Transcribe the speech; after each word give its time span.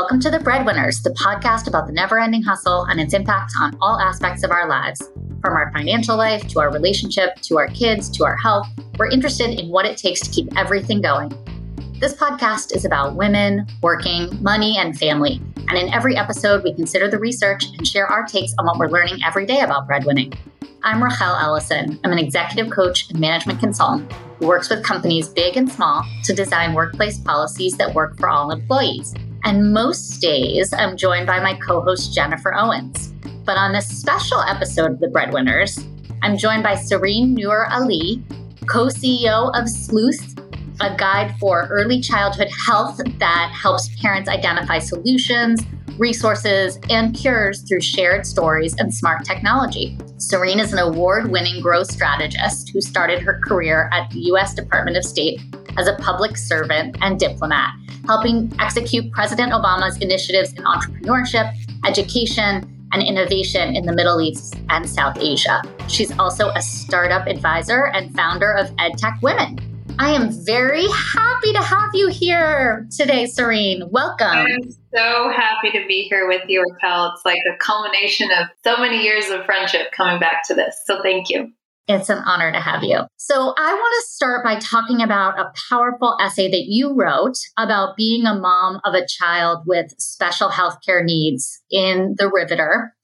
Welcome 0.00 0.20
to 0.20 0.30
The 0.30 0.38
Breadwinners, 0.38 1.02
the 1.02 1.10
podcast 1.10 1.66
about 1.66 1.88
the 1.88 1.92
never 1.92 2.20
ending 2.20 2.40
hustle 2.40 2.84
and 2.84 3.00
its 3.00 3.14
impact 3.14 3.54
on 3.60 3.76
all 3.80 3.98
aspects 3.98 4.44
of 4.44 4.52
our 4.52 4.68
lives. 4.68 5.02
From 5.42 5.54
our 5.54 5.72
financial 5.72 6.16
life 6.16 6.46
to 6.50 6.60
our 6.60 6.72
relationship 6.72 7.34
to 7.42 7.58
our 7.58 7.66
kids 7.66 8.08
to 8.10 8.24
our 8.24 8.36
health, 8.36 8.68
we're 8.96 9.10
interested 9.10 9.58
in 9.58 9.70
what 9.70 9.86
it 9.86 9.98
takes 9.98 10.20
to 10.20 10.30
keep 10.30 10.56
everything 10.56 11.00
going. 11.00 11.32
This 11.98 12.14
podcast 12.14 12.76
is 12.76 12.84
about 12.84 13.16
women, 13.16 13.66
working, 13.82 14.40
money, 14.40 14.78
and 14.78 14.96
family. 14.96 15.42
And 15.66 15.76
in 15.76 15.92
every 15.92 16.16
episode, 16.16 16.62
we 16.62 16.74
consider 16.74 17.10
the 17.10 17.18
research 17.18 17.64
and 17.76 17.84
share 17.84 18.06
our 18.06 18.24
takes 18.24 18.54
on 18.56 18.66
what 18.66 18.78
we're 18.78 18.90
learning 18.90 19.18
every 19.26 19.46
day 19.46 19.62
about 19.62 19.88
breadwinning. 19.88 20.32
I'm 20.84 21.02
Rachael 21.02 21.34
Ellison. 21.34 21.98
I'm 22.04 22.12
an 22.12 22.20
executive 22.20 22.72
coach 22.72 23.10
and 23.10 23.18
management 23.18 23.58
consultant 23.58 24.12
who 24.38 24.46
works 24.46 24.70
with 24.70 24.84
companies 24.84 25.28
big 25.28 25.56
and 25.56 25.68
small 25.68 26.04
to 26.22 26.32
design 26.32 26.72
workplace 26.72 27.18
policies 27.18 27.76
that 27.78 27.92
work 27.92 28.16
for 28.16 28.28
all 28.28 28.52
employees. 28.52 29.12
And 29.44 29.72
most 29.72 30.20
days, 30.20 30.72
I'm 30.72 30.96
joined 30.96 31.26
by 31.26 31.40
my 31.40 31.54
co 31.54 31.80
host, 31.80 32.14
Jennifer 32.14 32.54
Owens. 32.54 33.12
But 33.44 33.56
on 33.56 33.72
this 33.72 33.88
special 33.88 34.42
episode 34.42 34.92
of 34.92 35.00
The 35.00 35.08
Breadwinners, 35.08 35.86
I'm 36.22 36.36
joined 36.36 36.62
by 36.62 36.74
Sehreen 36.74 37.30
Noor 37.30 37.66
Ali, 37.70 38.22
co 38.66 38.86
CEO 38.86 39.50
of 39.58 39.68
Sleuth, 39.68 40.38
a 40.80 40.94
guide 40.96 41.34
for 41.38 41.66
early 41.68 42.00
childhood 42.00 42.48
health 42.66 43.00
that 43.18 43.52
helps 43.52 43.88
parents 44.00 44.28
identify 44.28 44.78
solutions, 44.78 45.62
resources, 45.98 46.78
and 46.90 47.14
cures 47.14 47.62
through 47.62 47.80
shared 47.80 48.26
stories 48.26 48.74
and 48.78 48.92
smart 48.92 49.24
technology. 49.24 49.96
Sehreen 50.16 50.60
is 50.60 50.72
an 50.72 50.78
award 50.78 51.30
winning 51.30 51.62
growth 51.62 51.90
strategist 51.90 52.70
who 52.72 52.80
started 52.80 53.20
her 53.20 53.40
career 53.44 53.88
at 53.92 54.10
the 54.10 54.20
U.S. 54.20 54.54
Department 54.54 54.96
of 54.96 55.04
State 55.04 55.40
as 55.78 55.88
a 55.88 55.94
public 55.96 56.36
servant 56.36 56.98
and 57.00 57.18
diplomat 57.18 57.72
helping 58.08 58.50
execute 58.58 59.12
President 59.12 59.52
Obama's 59.52 59.98
initiatives 59.98 60.54
in 60.54 60.64
entrepreneurship, 60.64 61.54
education, 61.86 62.74
and 62.92 63.02
innovation 63.02 63.76
in 63.76 63.84
the 63.84 63.92
Middle 63.92 64.20
East 64.20 64.56
and 64.70 64.88
South 64.88 65.18
Asia. 65.20 65.62
She's 65.88 66.18
also 66.18 66.48
a 66.48 66.62
startup 66.62 67.26
advisor 67.26 67.88
and 67.88 68.14
founder 68.14 68.52
of 68.52 68.68
EdTech 68.76 69.20
Women. 69.22 69.58
I 69.98 70.10
am 70.10 70.30
very 70.44 70.86
happy 70.88 71.52
to 71.52 71.60
have 71.60 71.90
you 71.92 72.08
here 72.08 72.86
today, 72.96 73.24
Sehreen. 73.24 73.90
Welcome. 73.90 74.28
I'm 74.28 74.70
so 74.94 75.30
happy 75.30 75.70
to 75.72 75.86
be 75.86 76.04
here 76.08 76.26
with 76.28 76.42
you, 76.48 76.62
Raquel. 76.62 77.12
It's 77.14 77.24
like 77.26 77.38
a 77.52 77.58
culmination 77.58 78.30
of 78.40 78.48
so 78.64 78.78
many 78.78 79.02
years 79.02 79.28
of 79.28 79.44
friendship 79.44 79.92
coming 79.94 80.18
back 80.18 80.46
to 80.46 80.54
this. 80.54 80.80
So 80.86 81.02
thank 81.02 81.28
you. 81.28 81.52
It's 81.88 82.10
an 82.10 82.18
honor 82.18 82.52
to 82.52 82.60
have 82.60 82.82
you. 82.82 83.00
So, 83.16 83.54
I 83.56 83.72
want 83.72 84.04
to 84.04 84.10
start 84.10 84.44
by 84.44 84.58
talking 84.58 85.00
about 85.00 85.40
a 85.40 85.50
powerful 85.70 86.18
essay 86.20 86.50
that 86.50 86.64
you 86.66 86.94
wrote 86.94 87.38
about 87.56 87.96
being 87.96 88.26
a 88.26 88.34
mom 88.34 88.80
of 88.84 88.92
a 88.92 89.06
child 89.06 89.64
with 89.66 89.94
special 89.98 90.50
healthcare 90.50 91.02
needs 91.02 91.62
in 91.70 92.14
The 92.18 92.30
Riveter. 92.30 92.94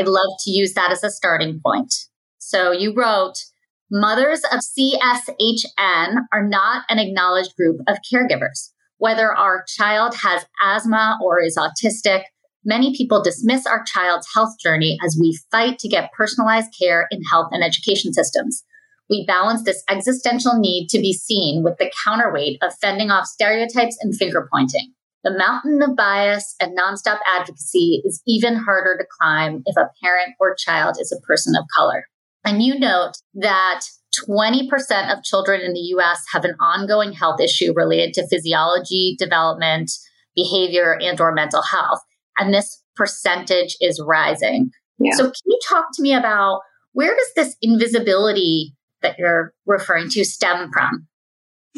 I'd 0.00 0.08
love 0.08 0.32
to 0.44 0.50
use 0.50 0.72
that 0.72 0.90
as 0.90 1.04
a 1.04 1.10
starting 1.10 1.60
point. 1.64 1.94
So, 2.38 2.72
you 2.72 2.94
wrote, 2.94 3.44
Mothers 3.90 4.40
of 4.50 4.60
CSHN 4.60 6.14
are 6.32 6.46
not 6.46 6.84
an 6.88 6.98
acknowledged 6.98 7.56
group 7.56 7.80
of 7.88 7.98
caregivers. 8.10 8.70
Whether 8.96 9.36
our 9.36 9.64
child 9.66 10.14
has 10.22 10.46
asthma 10.62 11.18
or 11.22 11.42
is 11.42 11.58
autistic, 11.58 12.22
Many 12.64 12.94
people 12.94 13.22
dismiss 13.22 13.66
our 13.66 13.82
child's 13.84 14.28
health 14.34 14.58
journey 14.62 14.98
as 15.04 15.16
we 15.18 15.38
fight 15.50 15.78
to 15.78 15.88
get 15.88 16.12
personalized 16.12 16.74
care 16.78 17.06
in 17.10 17.22
health 17.30 17.48
and 17.52 17.64
education 17.64 18.12
systems. 18.12 18.64
We 19.08 19.24
balance 19.26 19.64
this 19.64 19.82
existential 19.88 20.58
need 20.58 20.88
to 20.90 20.98
be 20.98 21.14
seen 21.14 21.64
with 21.64 21.78
the 21.78 21.90
counterweight 22.04 22.58
of 22.62 22.74
fending 22.80 23.10
off 23.10 23.24
stereotypes 23.24 23.96
and 24.02 24.14
finger 24.14 24.46
pointing. 24.52 24.92
The 25.24 25.36
mountain 25.36 25.82
of 25.82 25.96
bias 25.96 26.54
and 26.60 26.76
nonstop 26.78 27.18
advocacy 27.26 28.02
is 28.04 28.22
even 28.26 28.56
harder 28.56 28.96
to 28.98 29.06
climb 29.18 29.62
if 29.64 29.76
a 29.76 29.90
parent 30.02 30.34
or 30.38 30.54
child 30.54 30.96
is 31.00 31.12
a 31.12 31.26
person 31.26 31.54
of 31.56 31.64
color. 31.74 32.04
And 32.44 32.62
you 32.62 32.78
note 32.78 33.12
that 33.34 33.80
20% 34.28 35.12
of 35.12 35.24
children 35.24 35.62
in 35.62 35.72
the 35.72 35.94
US 35.96 36.22
have 36.32 36.44
an 36.44 36.56
ongoing 36.60 37.12
health 37.12 37.40
issue 37.40 37.72
related 37.74 38.12
to 38.14 38.28
physiology, 38.28 39.16
development, 39.18 39.90
behavior, 40.34 40.96
and 41.00 41.20
or 41.20 41.32
mental 41.32 41.62
health 41.62 42.00
and 42.40 42.52
this 42.52 42.82
percentage 42.96 43.76
is 43.80 44.00
rising. 44.04 44.70
Yeah. 44.98 45.12
So, 45.14 45.24
can 45.24 45.32
you 45.46 45.58
talk 45.68 45.86
to 45.94 46.02
me 46.02 46.14
about 46.14 46.62
where 46.92 47.14
does 47.14 47.32
this 47.36 47.56
invisibility 47.62 48.74
that 49.02 49.18
you're 49.18 49.54
referring 49.66 50.08
to 50.10 50.24
stem 50.24 50.70
from? 50.72 51.06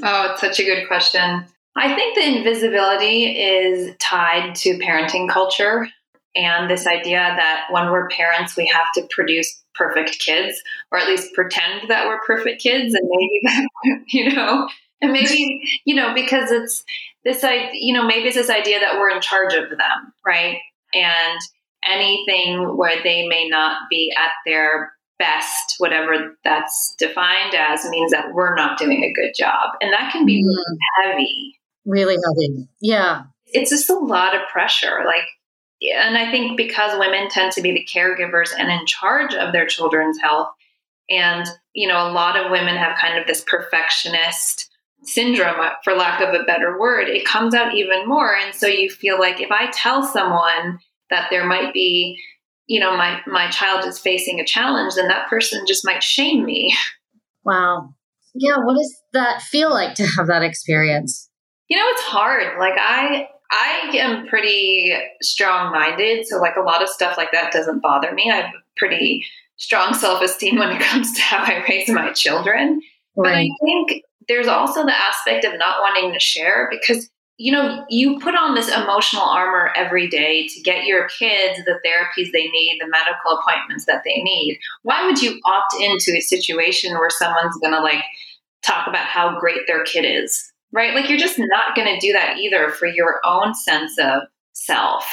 Oh, 0.02 0.32
it's 0.32 0.40
such 0.40 0.58
a 0.58 0.64
good 0.64 0.86
question. 0.88 1.44
I 1.76 1.94
think 1.94 2.14
the 2.14 2.38
invisibility 2.38 3.24
is 3.24 3.94
tied 3.98 4.54
to 4.56 4.78
parenting 4.78 5.28
culture 5.28 5.86
and 6.34 6.70
this 6.70 6.86
idea 6.86 7.18
that 7.18 7.66
when 7.70 7.90
we're 7.90 8.08
parents, 8.08 8.56
we 8.56 8.66
have 8.66 8.90
to 8.94 9.06
produce 9.10 9.62
perfect 9.74 10.18
kids, 10.18 10.60
or 10.90 10.98
at 10.98 11.06
least 11.06 11.34
pretend 11.34 11.88
that 11.88 12.06
we're 12.06 12.20
perfect 12.26 12.62
kids, 12.62 12.94
and 12.94 13.08
maybe 13.08 13.40
that, 13.44 13.66
you 14.08 14.32
know, 14.34 14.68
and 15.02 15.12
maybe 15.12 15.60
you 15.84 15.94
know 15.94 16.14
because 16.14 16.50
it's 16.50 16.84
this 17.24 17.44
i 17.44 17.70
you 17.74 17.92
know 17.92 18.06
maybe 18.06 18.28
it's 18.28 18.36
this 18.36 18.50
idea 18.50 18.80
that 18.80 18.96
we're 18.98 19.10
in 19.10 19.20
charge 19.20 19.52
of 19.52 19.68
them 19.68 20.12
right? 20.24 20.58
And 20.94 21.40
anything 21.84 22.76
where 22.76 23.02
they 23.02 23.26
may 23.26 23.48
not 23.48 23.82
be 23.90 24.14
at 24.16 24.30
their 24.46 24.92
best 25.18 25.76
whatever 25.78 26.36
that's 26.42 26.94
defined 26.98 27.54
as 27.54 27.84
means 27.88 28.10
that 28.10 28.32
we're 28.32 28.54
not 28.54 28.78
doing 28.78 29.04
a 29.04 29.12
good 29.12 29.32
job. 29.36 29.70
And 29.80 29.92
that 29.92 30.12
can 30.12 30.26
be 30.26 30.42
mm. 30.42 31.04
heavy. 31.04 31.58
Really 31.84 32.16
heavy. 32.16 32.68
Yeah. 32.80 33.24
It's 33.46 33.70
just 33.70 33.90
a 33.90 33.94
lot 33.94 34.34
of 34.34 34.40
pressure 34.50 35.02
like 35.04 35.24
and 35.82 36.16
i 36.16 36.30
think 36.30 36.56
because 36.56 36.98
women 36.98 37.28
tend 37.28 37.52
to 37.52 37.60
be 37.60 37.72
the 37.72 37.86
caregivers 37.92 38.50
and 38.56 38.70
in 38.70 38.86
charge 38.86 39.34
of 39.34 39.52
their 39.52 39.66
children's 39.66 40.18
health 40.20 40.48
and 41.10 41.44
you 41.74 41.88
know 41.88 42.08
a 42.08 42.12
lot 42.12 42.36
of 42.36 42.52
women 42.52 42.76
have 42.76 42.96
kind 42.96 43.18
of 43.18 43.26
this 43.26 43.42
perfectionist 43.42 44.70
syndrome, 45.04 45.60
uh, 45.60 45.70
for 45.84 45.94
lack 45.94 46.20
of 46.20 46.34
a 46.34 46.44
better 46.44 46.78
word, 46.78 47.08
it 47.08 47.26
comes 47.26 47.54
out 47.54 47.74
even 47.74 48.08
more. 48.08 48.34
And 48.34 48.54
so 48.54 48.66
you 48.66 48.90
feel 48.90 49.18
like 49.18 49.40
if 49.40 49.50
I 49.50 49.70
tell 49.70 50.02
someone 50.02 50.78
that 51.10 51.28
there 51.30 51.46
might 51.46 51.72
be, 51.72 52.18
you 52.66 52.80
know, 52.80 52.96
my, 52.96 53.20
my 53.26 53.50
child 53.50 53.84
is 53.84 53.98
facing 53.98 54.40
a 54.40 54.46
challenge, 54.46 54.94
then 54.94 55.08
that 55.08 55.28
person 55.28 55.64
just 55.66 55.84
might 55.84 56.02
shame 56.02 56.44
me. 56.44 56.74
Wow. 57.44 57.94
Yeah. 58.36 58.58
What 58.58 58.76
does 58.76 58.96
that 59.14 59.42
feel 59.42 59.70
like 59.70 59.94
to 59.96 60.06
have 60.06 60.28
that 60.28 60.44
experience? 60.44 61.28
You 61.68 61.76
know, 61.76 61.84
it's 61.88 62.02
hard. 62.02 62.56
Like 62.56 62.78
I, 62.78 63.26
I 63.50 63.96
am 63.96 64.28
pretty 64.28 64.94
strong 65.20 65.72
minded. 65.72 66.26
So 66.28 66.38
like 66.38 66.54
a 66.56 66.62
lot 66.62 66.82
of 66.82 66.88
stuff 66.88 67.16
like 67.16 67.32
that 67.32 67.52
doesn't 67.52 67.82
bother 67.82 68.12
me. 68.14 68.30
I 68.30 68.42
have 68.42 68.52
pretty 68.76 69.26
strong 69.56 69.92
self 69.94 70.22
esteem 70.22 70.58
when 70.58 70.70
it 70.70 70.80
comes 70.82 71.12
to 71.14 71.20
how 71.20 71.38
I 71.38 71.64
raise 71.68 71.88
my 71.88 72.12
children. 72.12 72.80
Right. 73.16 73.24
But 73.24 73.32
I 73.32 73.48
think 73.64 74.02
there's 74.28 74.48
also 74.48 74.84
the 74.84 74.94
aspect 74.94 75.44
of 75.44 75.58
not 75.58 75.80
wanting 75.80 76.12
to 76.12 76.20
share 76.20 76.68
because 76.70 77.08
you 77.38 77.50
know 77.50 77.84
you 77.88 78.20
put 78.20 78.34
on 78.34 78.54
this 78.54 78.68
emotional 78.68 79.22
armor 79.22 79.72
every 79.76 80.08
day 80.08 80.46
to 80.48 80.60
get 80.60 80.84
your 80.84 81.08
kids 81.08 81.58
the 81.64 81.78
therapies 81.84 82.30
they 82.32 82.48
need 82.48 82.78
the 82.80 82.88
medical 82.88 83.38
appointments 83.38 83.86
that 83.86 84.02
they 84.04 84.22
need. 84.22 84.58
Why 84.82 85.06
would 85.06 85.20
you 85.20 85.40
opt 85.44 85.74
into 85.80 86.16
a 86.16 86.20
situation 86.20 86.92
where 86.94 87.10
someone's 87.10 87.56
going 87.58 87.74
to 87.74 87.80
like 87.80 88.04
talk 88.64 88.86
about 88.86 89.06
how 89.06 89.38
great 89.40 89.60
their 89.66 89.84
kid 89.84 90.04
is 90.04 90.52
right? 90.72 90.94
Like 90.94 91.08
you're 91.08 91.18
just 91.18 91.38
not 91.38 91.76
going 91.76 91.94
to 91.94 92.00
do 92.04 92.12
that 92.12 92.38
either 92.38 92.70
for 92.70 92.86
your 92.86 93.20
own 93.24 93.54
sense 93.54 93.98
of 93.98 94.22
self. 94.54 95.08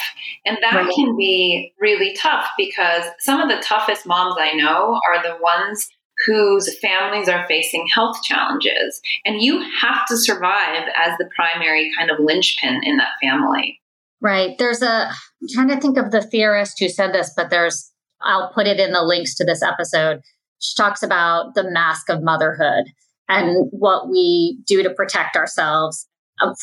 And 0.46 0.58
that 0.62 0.76
right. 0.76 0.94
can 0.96 1.16
be 1.16 1.74
really 1.80 2.14
tough 2.14 2.50
because 2.58 3.04
some 3.20 3.40
of 3.40 3.50
the 3.50 3.62
toughest 3.64 4.06
moms 4.06 4.36
i 4.38 4.52
know 4.52 5.00
are 5.08 5.24
the 5.24 5.42
ones 5.42 5.90
whose 6.26 6.78
families 6.80 7.30
are 7.30 7.48
facing 7.48 7.86
health 7.94 8.18
challenges. 8.24 9.02
And 9.26 9.42
you 9.42 9.64
have 9.82 10.06
to 10.08 10.18
survive 10.18 10.88
as 10.96 11.18
the 11.18 11.30
primary 11.36 11.92
kind 11.98 12.12
of 12.12 12.18
linchpin 12.20 12.82
in 12.84 12.98
that 12.98 13.14
family. 13.22 13.80
Right. 14.22 14.58
There's 14.58 14.82
a, 14.82 15.08
I'm 15.08 15.48
trying 15.54 15.70
to 15.70 15.80
think 15.80 15.98
of 15.98 16.12
the 16.12 16.22
theorist 16.22 16.78
who 16.80 16.90
said 16.90 17.14
this, 17.14 17.32
but 17.36 17.50
there's, 17.50 17.92
I'll 18.22 18.52
put 18.54 18.68
it 18.68 18.80
in 18.80 18.92
the 18.92 19.04
links 19.04 19.36
to 19.36 19.46
this 19.46 19.64
episode. 19.64 20.22
She 20.60 20.76
talks 20.76 21.04
about 21.04 21.56
the 21.56 21.70
mask 21.72 22.10
of 22.10 22.22
motherhood 22.22 22.86
and 23.30 23.70
what 23.72 24.10
we 24.10 24.60
do 24.68 24.84
to 24.84 24.90
protect 24.90 25.38
ourselves 25.38 26.06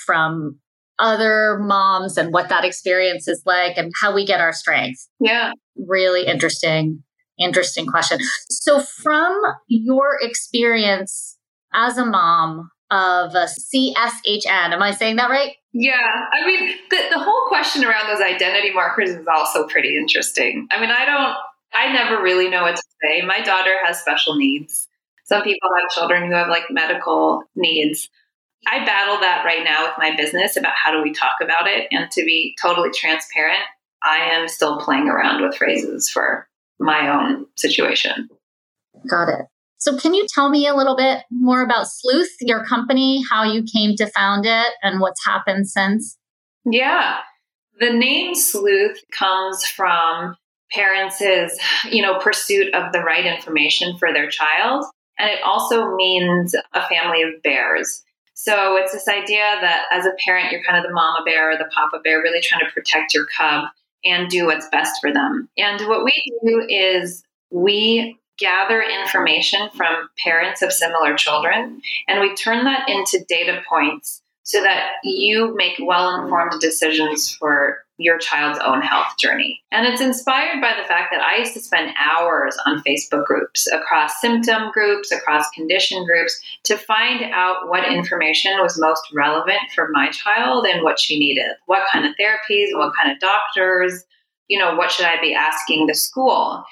from 0.04 0.58
other 0.98 1.58
moms 1.60 2.18
and 2.18 2.32
what 2.32 2.50
that 2.50 2.64
experience 2.64 3.26
is 3.26 3.42
like 3.46 3.78
and 3.78 3.90
how 4.02 4.14
we 4.14 4.26
get 4.26 4.40
our 4.40 4.52
strength. 4.52 5.08
Yeah. 5.18 5.52
Really 5.76 6.26
interesting 6.26 7.04
interesting 7.38 7.86
question. 7.86 8.18
So, 8.50 8.80
from 8.80 9.40
your 9.68 10.18
experience 10.20 11.36
as 11.74 11.98
a 11.98 12.04
mom 12.04 12.70
of 12.90 13.34
a 13.34 13.46
CSHN, 13.46 14.72
am 14.72 14.82
I 14.82 14.92
saying 14.92 15.16
that 15.16 15.30
right? 15.30 15.56
Yeah. 15.72 16.26
I 16.32 16.46
mean, 16.46 16.74
the, 16.90 16.96
the 17.10 17.18
whole 17.18 17.46
question 17.48 17.84
around 17.84 18.08
those 18.08 18.24
identity 18.24 18.72
markers 18.72 19.10
is 19.10 19.26
also 19.26 19.66
pretty 19.66 19.96
interesting. 19.96 20.68
I 20.70 20.80
mean, 20.80 20.90
I 20.90 21.04
don't, 21.04 21.36
I 21.74 21.92
never 21.92 22.22
really 22.22 22.48
know 22.48 22.62
what 22.62 22.76
to 22.76 22.82
say. 23.02 23.22
My 23.22 23.40
daughter 23.40 23.74
has 23.84 24.00
special 24.00 24.36
needs. 24.36 24.88
Some 25.24 25.42
people 25.42 25.68
have 25.78 25.90
children 25.90 26.26
who 26.26 26.32
have 26.34 26.48
like 26.48 26.70
medical 26.70 27.42
needs. 27.56 28.08
I 28.66 28.84
battle 28.84 29.20
that 29.20 29.44
right 29.44 29.64
now 29.64 29.86
with 29.86 29.94
my 29.98 30.16
business 30.16 30.56
about 30.56 30.72
how 30.82 30.92
do 30.92 31.02
we 31.02 31.12
talk 31.12 31.34
about 31.42 31.66
it. 31.66 31.88
And 31.90 32.10
to 32.12 32.24
be 32.24 32.56
totally 32.60 32.90
transparent, 32.94 33.60
I 34.02 34.18
am 34.18 34.48
still 34.48 34.78
playing 34.78 35.08
around 35.08 35.42
with 35.42 35.56
phrases 35.56 36.08
for 36.08 36.48
my 36.78 37.08
own 37.08 37.46
situation. 37.56 38.28
Got 39.08 39.28
it. 39.28 39.46
So, 39.78 39.96
can 39.96 40.14
you 40.14 40.26
tell 40.28 40.48
me 40.48 40.66
a 40.66 40.74
little 40.74 40.96
bit 40.96 41.22
more 41.30 41.62
about 41.62 41.86
Sleuth, 41.88 42.34
your 42.40 42.64
company, 42.64 43.22
how 43.28 43.44
you 43.44 43.62
came 43.62 43.94
to 43.96 44.06
found 44.06 44.46
it, 44.46 44.72
and 44.82 45.00
what's 45.00 45.24
happened 45.24 45.68
since? 45.68 46.16
Yeah. 46.64 47.18
The 47.78 47.92
name 47.92 48.34
Sleuth 48.34 48.98
comes 49.16 49.64
from 49.66 50.34
parents' 50.72 51.20
you 51.90 52.02
know, 52.02 52.18
pursuit 52.18 52.74
of 52.74 52.92
the 52.92 53.00
right 53.00 53.26
information 53.26 53.96
for 53.98 54.12
their 54.12 54.28
child. 54.28 54.84
And 55.18 55.30
it 55.30 55.42
also 55.42 55.94
means 55.94 56.54
a 56.74 56.86
family 56.88 57.22
of 57.22 57.42
bears. 57.42 58.02
So 58.34 58.76
it's 58.76 58.92
this 58.92 59.08
idea 59.08 59.58
that 59.60 59.84
as 59.90 60.04
a 60.04 60.12
parent, 60.24 60.52
you're 60.52 60.62
kind 60.64 60.78
of 60.78 60.84
the 60.84 60.92
mama 60.92 61.24
bear 61.24 61.52
or 61.52 61.56
the 61.56 61.70
papa 61.72 62.00
bear, 62.02 62.20
really 62.20 62.40
trying 62.40 62.60
to 62.60 62.72
protect 62.72 63.14
your 63.14 63.26
cub 63.26 63.64
and 64.06 64.28
do 64.28 64.46
what's 64.46 64.68
best 64.70 65.00
for 65.00 65.12
them. 65.12 65.48
And 65.58 65.80
what 65.88 66.04
we 66.04 66.12
do 66.44 66.66
is 66.68 67.22
we 67.50 68.18
gather 68.38 68.82
information 68.82 69.68
from 69.74 70.08
parents 70.22 70.62
of 70.62 70.72
similar 70.72 71.16
children 71.16 71.80
and 72.06 72.20
we 72.20 72.34
turn 72.34 72.64
that 72.64 72.88
into 72.88 73.24
data 73.28 73.62
points 73.68 74.22
so 74.42 74.62
that 74.62 74.92
you 75.02 75.54
make 75.56 75.74
well 75.80 76.22
informed 76.22 76.60
decisions 76.60 77.34
for 77.34 77.78
your 77.98 78.18
child's 78.18 78.58
own 78.58 78.82
health 78.82 79.16
journey. 79.18 79.62
And 79.72 79.86
it's 79.86 80.00
inspired 80.00 80.60
by 80.60 80.74
the 80.80 80.86
fact 80.86 81.12
that 81.12 81.22
I 81.22 81.38
used 81.38 81.54
to 81.54 81.60
spend 81.60 81.94
hours 81.98 82.56
on 82.66 82.82
Facebook 82.82 83.24
groups 83.24 83.66
across 83.72 84.20
symptom 84.20 84.70
groups, 84.72 85.10
across 85.12 85.48
condition 85.50 86.04
groups 86.04 86.38
to 86.64 86.76
find 86.76 87.22
out 87.32 87.68
what 87.68 87.90
information 87.90 88.52
was 88.60 88.78
most 88.78 89.02
relevant 89.14 89.60
for 89.74 89.88
my 89.92 90.10
child 90.10 90.66
and 90.66 90.82
what 90.82 91.00
she 91.00 91.18
needed. 91.18 91.52
What 91.66 91.88
kind 91.90 92.04
of 92.04 92.12
therapies, 92.20 92.76
what 92.76 92.92
kind 92.94 93.10
of 93.10 93.18
doctors, 93.18 94.04
you 94.48 94.58
know, 94.58 94.74
what 94.74 94.90
should 94.90 95.06
I 95.06 95.20
be 95.20 95.34
asking 95.34 95.86
the 95.86 95.94
school? 95.94 96.64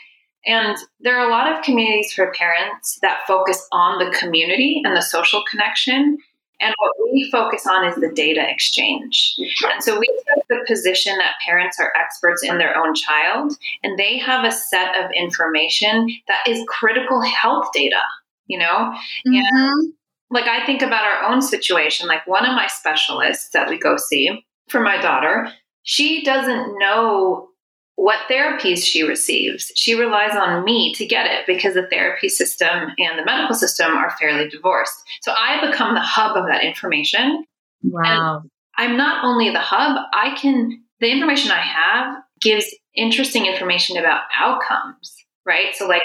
And 0.46 0.76
there 1.00 1.18
are 1.18 1.26
a 1.26 1.30
lot 1.30 1.50
of 1.50 1.64
communities 1.64 2.12
for 2.12 2.32
parents 2.32 2.98
that 3.00 3.26
focus 3.26 3.66
on 3.72 3.98
the 3.98 4.14
community 4.16 4.82
and 4.84 4.94
the 4.94 5.00
social 5.00 5.42
connection. 5.50 6.18
And 6.64 6.74
what 6.78 6.92
we 7.12 7.28
focus 7.30 7.66
on 7.66 7.86
is 7.86 7.94
the 7.96 8.10
data 8.14 8.42
exchange. 8.48 9.36
And 9.70 9.84
so 9.84 9.98
we 9.98 10.06
take 10.06 10.48
the 10.48 10.64
position 10.66 11.18
that 11.18 11.34
parents 11.46 11.78
are 11.78 11.92
experts 12.00 12.42
in 12.42 12.56
their 12.56 12.76
own 12.76 12.94
child, 12.94 13.52
and 13.82 13.98
they 13.98 14.16
have 14.18 14.44
a 14.44 14.50
set 14.50 14.96
of 15.04 15.10
information 15.14 16.08
that 16.26 16.42
is 16.48 16.64
critical 16.66 17.20
health 17.20 17.68
data, 17.74 18.00
you 18.46 18.58
know? 18.58 18.94
Mm-hmm. 19.26 19.34
And 19.34 19.92
like 20.30 20.46
I 20.46 20.64
think 20.64 20.80
about 20.80 21.04
our 21.04 21.30
own 21.30 21.42
situation, 21.42 22.08
like 22.08 22.26
one 22.26 22.46
of 22.46 22.54
my 22.54 22.66
specialists 22.66 23.50
that 23.50 23.68
we 23.68 23.78
go 23.78 23.96
see 23.98 24.44
for 24.68 24.80
my 24.80 25.00
daughter, 25.00 25.52
she 25.82 26.24
doesn't 26.24 26.78
know 26.78 27.50
what 27.96 28.28
therapies 28.30 28.84
she 28.84 29.02
receives. 29.02 29.70
She 29.76 29.94
relies 29.94 30.34
on 30.36 30.64
me 30.64 30.92
to 30.94 31.06
get 31.06 31.26
it 31.26 31.46
because 31.46 31.74
the 31.74 31.86
therapy 31.86 32.28
system 32.28 32.90
and 32.98 33.18
the 33.18 33.24
medical 33.24 33.54
system 33.54 33.92
are 33.92 34.16
fairly 34.18 34.48
divorced. 34.48 35.02
So 35.22 35.32
I 35.32 35.64
become 35.64 35.94
the 35.94 36.00
hub 36.00 36.36
of 36.36 36.46
that 36.46 36.64
information. 36.64 37.44
Wow. 37.82 38.42
And 38.42 38.50
I'm 38.76 38.96
not 38.96 39.24
only 39.24 39.50
the 39.50 39.60
hub, 39.60 39.96
I 40.12 40.36
can, 40.36 40.82
the 41.00 41.10
information 41.10 41.52
I 41.52 41.60
have 41.60 42.16
gives 42.40 42.66
interesting 42.96 43.46
information 43.46 43.96
about 43.96 44.22
outcomes, 44.36 45.14
right? 45.46 45.74
So, 45.74 45.86
like, 45.86 46.02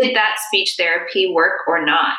did 0.00 0.14
that 0.14 0.36
speech 0.46 0.74
therapy 0.76 1.32
work 1.32 1.66
or 1.66 1.84
not? 1.84 2.14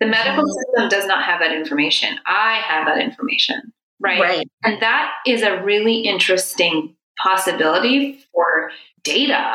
The 0.00 0.06
medical 0.06 0.44
system 0.46 0.88
does 0.88 1.06
not 1.06 1.24
have 1.24 1.40
that 1.40 1.52
information. 1.52 2.18
I 2.26 2.62
have 2.66 2.86
that 2.86 2.98
information, 2.98 3.72
right? 4.00 4.20
Right. 4.20 4.48
And 4.64 4.80
that 4.80 5.12
is 5.26 5.42
a 5.42 5.62
really 5.62 6.00
interesting 6.00 6.96
possibility 7.22 8.20
for 8.32 8.70
data. 9.02 9.54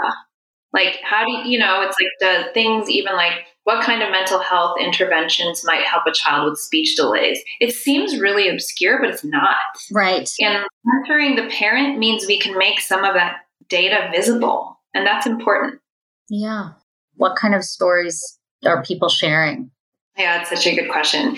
Like, 0.74 1.00
how 1.04 1.26
do 1.26 1.32
you, 1.32 1.44
you 1.46 1.60
know, 1.60 1.82
it's 1.82 1.96
like 2.00 2.12
the 2.20 2.54
things 2.54 2.90
even 2.90 3.14
like 3.14 3.46
what 3.64 3.84
kind 3.84 4.04
of 4.04 4.12
mental 4.12 4.40
health 4.40 4.78
interventions 4.80 5.64
might 5.66 5.84
help 5.86 6.04
a 6.06 6.12
child 6.12 6.50
with 6.50 6.60
speech 6.60 6.96
delays? 6.96 7.40
It 7.60 7.74
seems 7.74 8.20
really 8.20 8.48
obscure, 8.50 9.00
but 9.00 9.10
it's 9.10 9.24
not. 9.24 9.56
Right. 9.92 10.30
And 10.40 10.66
mentoring 10.86 11.36
the 11.36 11.50
parent 11.50 11.98
means 11.98 12.28
we 12.28 12.40
can 12.40 12.58
make 12.58 12.80
some 12.80 13.04
of 13.04 13.16
that 13.16 13.38
data 13.68 14.10
visible, 14.12 14.80
and 14.94 15.08
that's 15.08 15.26
important. 15.26 15.82
Yeah. 16.30 16.72
What 17.16 17.36
kind 17.36 17.56
of 17.56 17.64
stories 17.64 18.38
are 18.66 18.84
people 18.84 19.10
sharing? 19.10 19.72
Yeah, 20.18 20.42
it's 20.42 20.50
such 20.50 20.68
a 20.68 20.76
good 20.76 20.92
question. 20.92 21.38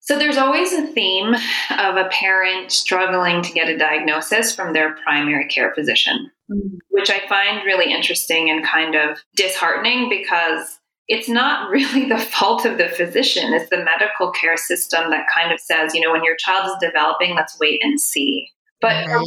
So 0.00 0.18
there's 0.18 0.38
always 0.38 0.72
a 0.72 0.86
theme 0.86 1.34
of 1.34 1.96
a 1.96 2.08
parent 2.10 2.72
struggling 2.72 3.42
to 3.42 3.52
get 3.52 3.68
a 3.68 3.76
diagnosis 3.76 4.54
from 4.54 4.72
their 4.72 4.94
primary 4.96 5.46
care 5.46 5.74
physician, 5.74 6.30
mm-hmm. 6.50 6.76
which 6.88 7.10
I 7.10 7.20
find 7.28 7.64
really 7.66 7.92
interesting 7.92 8.50
and 8.50 8.64
kind 8.64 8.94
of 8.94 9.18
disheartening 9.36 10.08
because 10.08 10.78
it's 11.06 11.28
not 11.28 11.70
really 11.70 12.08
the 12.08 12.18
fault 12.18 12.64
of 12.64 12.78
the 12.78 12.88
physician. 12.88 13.52
It's 13.52 13.68
the 13.68 13.84
medical 13.84 14.32
care 14.32 14.56
system 14.56 15.10
that 15.10 15.26
kind 15.32 15.52
of 15.52 15.60
says, 15.60 15.94
you 15.94 16.00
know, 16.00 16.12
when 16.12 16.24
your 16.24 16.36
child 16.36 16.66
is 16.66 16.74
developing, 16.80 17.34
let's 17.34 17.58
wait 17.60 17.84
and 17.84 18.00
see. 18.00 18.48
But 18.80 19.04
for 19.04 19.18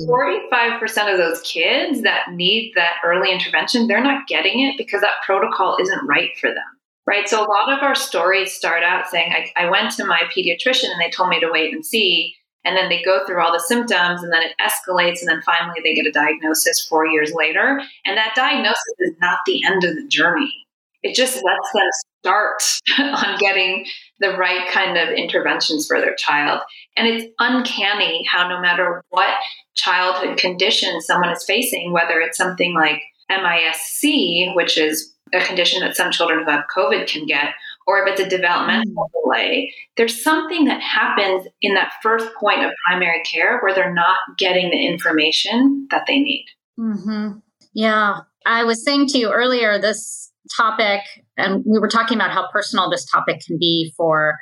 45% 0.42 1.12
of 1.12 1.20
those 1.20 1.40
kids 1.44 2.02
that 2.02 2.32
need 2.32 2.74
that 2.74 2.96
early 3.06 3.32
intervention, 3.32 3.86
they're 3.86 4.04
not 4.04 4.28
getting 4.28 4.62
it 4.62 4.80
because 4.80 5.02
that 5.02 5.22
protocol 5.24 5.78
isn't 5.80 6.08
right 6.08 6.36
for 6.40 6.50
them 6.50 6.64
right? 7.06 7.28
So 7.28 7.40
a 7.40 7.48
lot 7.48 7.72
of 7.72 7.84
our 7.84 7.96
stories 7.96 8.54
start 8.54 8.84
out 8.84 9.08
saying, 9.08 9.34
I, 9.34 9.66
I 9.66 9.70
went 9.70 9.92
to 9.94 10.06
my 10.06 10.22
pediatrician 10.36 10.90
and 10.92 11.02
they 11.02 11.10
told 11.10 11.30
me 11.30 11.40
to 11.40 11.52
wait 11.52 11.74
and 11.74 11.86
see. 11.86 12.36
And 12.66 12.78
then 12.78 12.88
they 12.88 13.04
go 13.04 13.26
through 13.26 13.42
all 13.42 13.52
the 13.52 13.60
symptoms 13.60 14.24
and 14.24 14.32
then 14.32 14.42
it 14.42 14.54
escalates. 14.62 15.20
And 15.20 15.30
then 15.30 15.42
finally 15.42 15.82
they 15.84 15.94
get 15.94 16.06
a 16.06 16.12
diagnosis 16.12 16.86
four 16.88 17.06
years 17.06 17.34
later. 17.34 17.82
And 18.06 18.18
that 18.18 18.34
diagnosis 18.36 18.96
is 19.00 19.16
not 19.20 19.40
the 19.46 19.66
end 19.66 19.84
of 19.84 19.96
the 19.96 20.08
journey. 20.08 20.54
It 21.02 21.16
just 21.16 21.36
lets 21.44 21.72
them 21.74 21.90
start 22.22 22.64
on 23.00 23.38
getting 23.38 23.86
the 24.20 24.38
right 24.38 24.72
kind 24.72 24.98
of 24.98 25.10
interventions 25.10 25.86
for 25.86 26.00
their 26.00 26.16
child. 26.16 26.62
And 26.96 27.08
it's 27.08 27.26
uncanny 27.40 28.26
how, 28.32 28.48
no 28.48 28.62
matter 28.62 29.04
what 29.10 29.34
childhood 29.76 30.38
condition 30.38 31.02
someone 31.02 31.32
is 31.32 31.44
facing, 31.44 31.92
whether 31.92 32.22
it's 32.22 32.38
something 32.38 32.74
like 32.74 33.02
MIS-C, 33.30 34.54
which 34.56 34.78
is 34.78 35.13
a 35.34 35.44
condition 35.44 35.82
that 35.82 35.96
some 35.96 36.12
children 36.12 36.44
who 36.44 36.52
have 36.52 36.66
COVID 36.76 37.08
can 37.08 37.26
get, 37.26 37.54
or 37.88 38.06
if 38.06 38.12
it's 38.12 38.22
a 38.22 38.30
developmental 38.30 38.94
mm. 38.94 39.24
delay, 39.24 39.74
there's 39.98 40.24
something 40.24 40.66
that 40.66 40.82
happens 40.82 41.48
in 41.62 41.74
that 41.74 41.94
first 42.02 42.28
point 42.40 42.64
of 42.64 42.72
primary 42.88 43.22
care 43.24 43.60
where 43.60 43.74
they're 43.74 43.94
not 43.94 44.18
getting 44.38 44.70
the 44.70 44.86
information 44.86 45.88
that 45.92 46.04
they 46.08 46.20
need. 46.20 46.46
Mm-hmm. 46.80 47.40
Yeah. 47.74 48.20
I 48.46 48.64
was 48.64 48.84
saying 48.84 49.08
to 49.08 49.18
you 49.18 49.32
earlier, 49.32 49.80
this 49.80 50.32
topic, 50.56 51.02
and 51.38 51.64
we 51.66 51.80
were 51.80 51.88
talking 51.88 52.18
about 52.18 52.32
how 52.32 52.50
personal 52.52 52.90
this 52.90 53.06
topic 53.06 53.42
can 53.46 53.58
be 53.58 53.94
for 53.98 54.38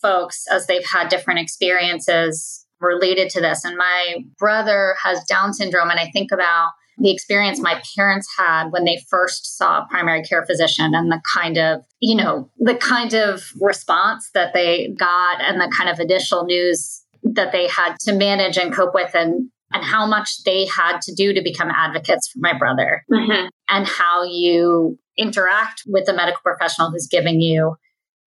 folks 0.00 0.44
as 0.50 0.66
they've 0.66 0.84
had 0.84 1.08
different 1.08 1.40
experiences 1.40 2.66
related 2.80 3.30
to 3.30 3.40
this. 3.40 3.64
And 3.64 3.76
my 3.76 4.16
brother 4.38 4.96
has 5.02 5.24
Down 5.24 5.52
syndrome, 5.54 5.90
and 5.90 6.00
I 6.00 6.10
think 6.10 6.32
about 6.32 6.72
the 6.98 7.10
experience 7.10 7.60
my 7.60 7.80
parents 7.96 8.28
had 8.38 8.70
when 8.70 8.84
they 8.84 9.04
first 9.08 9.56
saw 9.56 9.78
a 9.78 9.86
primary 9.90 10.22
care 10.22 10.44
physician 10.46 10.94
and 10.94 11.10
the 11.10 11.20
kind 11.34 11.58
of, 11.58 11.84
you 12.00 12.16
know, 12.16 12.50
the 12.58 12.74
kind 12.74 13.14
of 13.14 13.42
response 13.60 14.30
that 14.34 14.52
they 14.54 14.94
got 14.98 15.40
and 15.40 15.60
the 15.60 15.72
kind 15.76 15.90
of 15.90 15.98
additional 15.98 16.44
news 16.44 17.04
that 17.22 17.52
they 17.52 17.66
had 17.68 17.96
to 18.00 18.12
manage 18.12 18.56
and 18.56 18.72
cope 18.72 18.94
with 18.94 19.14
and 19.14 19.50
and 19.72 19.82
how 19.82 20.06
much 20.06 20.44
they 20.44 20.66
had 20.66 21.00
to 21.00 21.12
do 21.12 21.32
to 21.32 21.42
become 21.42 21.68
advocates 21.68 22.28
for 22.28 22.38
my 22.40 22.56
brother 22.56 23.04
mm-hmm. 23.10 23.46
and 23.68 23.86
how 23.88 24.22
you 24.22 24.96
interact 25.16 25.82
with 25.86 26.06
the 26.06 26.12
medical 26.12 26.40
professional 26.42 26.90
who's 26.90 27.08
giving 27.08 27.40
you 27.40 27.74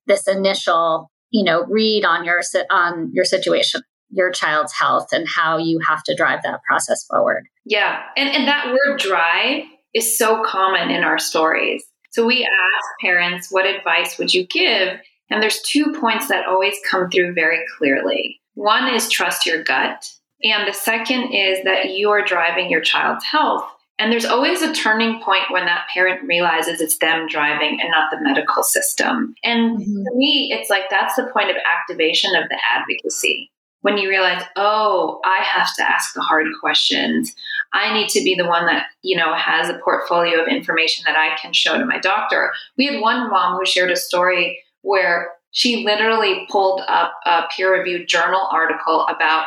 this 0.08 0.28
initial 0.28 1.10
you 1.30 1.44
know 1.44 1.64
read 1.66 2.04
on 2.04 2.26
your 2.26 2.42
on 2.70 3.12
your 3.14 3.26
situation 3.26 3.82
your 4.10 4.32
child's 4.32 4.74
health 4.74 5.10
and 5.12 5.28
how 5.28 5.58
you 5.58 5.80
have 5.88 6.04
to 6.04 6.16
drive 6.16 6.42
that 6.44 6.62
process 6.64 7.06
forward. 7.06 7.48
Yeah. 7.66 8.02
And, 8.16 8.30
and 8.30 8.48
that 8.48 8.68
word 8.68 9.00
drive 9.00 9.64
is 9.94 10.18
so 10.18 10.44
common 10.44 10.90
in 10.90 11.04
our 11.04 11.20
stories. 11.20 11.84
So 12.12 12.26
we 12.26 12.44
ask 12.44 12.86
parents, 13.02 13.52
what 13.52 13.66
advice 13.66 14.18
would 14.18 14.34
you 14.34 14.48
give? 14.48 15.00
And 15.30 15.44
there's 15.44 15.62
two 15.62 15.94
points 16.00 16.30
that 16.30 16.48
always 16.48 16.76
come 16.90 17.10
through 17.10 17.34
very 17.34 17.64
clearly. 17.78 18.40
One 18.54 18.94
is 18.94 19.10
trust 19.10 19.46
your 19.46 19.64
gut. 19.64 20.10
And 20.44 20.68
the 20.68 20.74
second 20.74 21.34
is 21.34 21.64
that 21.64 21.92
you 21.92 22.10
are 22.12 22.24
driving 22.24 22.70
your 22.70 22.82
child's 22.82 23.26
health. 23.26 23.70
And 24.00 24.12
there's 24.12 24.26
always 24.26 24.62
a 24.62 24.74
turning 24.74 25.22
point 25.22 25.46
when 25.50 25.66
that 25.66 25.88
parent 25.92 26.28
realizes 26.28 26.80
it's 26.80 27.00
them 27.00 27.28
driving 27.28 27.80
and 27.82 27.90
not 27.90 28.12
the 28.12 28.22
medical 28.22 28.62
system. 28.62 29.34
And 29.44 29.80
mm-hmm. 29.80 30.04
for 30.06 30.16
me, 30.16 30.54
it's 30.54 30.70
like 30.70 30.84
that's 30.90 31.16
the 31.16 31.30
point 31.34 31.50
of 31.50 31.56
activation 31.58 32.36
of 32.36 32.48
the 32.50 32.60
advocacy 32.72 33.52
when 33.88 33.98
you 33.98 34.10
realize, 34.10 34.44
oh, 34.58 35.22
I 35.24 35.42
have 35.44 35.74
to 35.78 35.90
ask 35.90 36.14
the 36.14 36.20
hard 36.20 36.46
questions. 36.60 37.34
I 37.72 37.94
need 37.94 38.10
to 38.10 38.22
be 38.22 38.36
the 38.36 38.46
one 38.46 38.66
that, 38.66 38.88
you 39.02 39.16
know, 39.16 39.34
has 39.34 39.70
a 39.70 39.80
portfolio 39.82 40.42
of 40.42 40.50
information 40.50 41.06
that 41.08 41.16
I 41.16 41.38
can 41.38 41.54
show 41.54 41.78
to 41.78 41.86
my 41.86 41.98
doctor. 41.98 42.52
We 42.78 42.88
had 42.88 43.00
one 43.00 43.30
mom 43.30 43.58
who 43.58 43.66
shared 43.66 43.90
a 43.90 43.96
story 43.96 44.62
where 44.82 45.30
she 45.52 45.86
literally 45.86 46.46
pulled 46.52 46.82
up 46.90 47.14
a 47.26 47.44
peer 47.50 47.74
reviewed 47.74 48.10
journal 48.10 48.46
article 48.52 49.06
about 49.08 49.46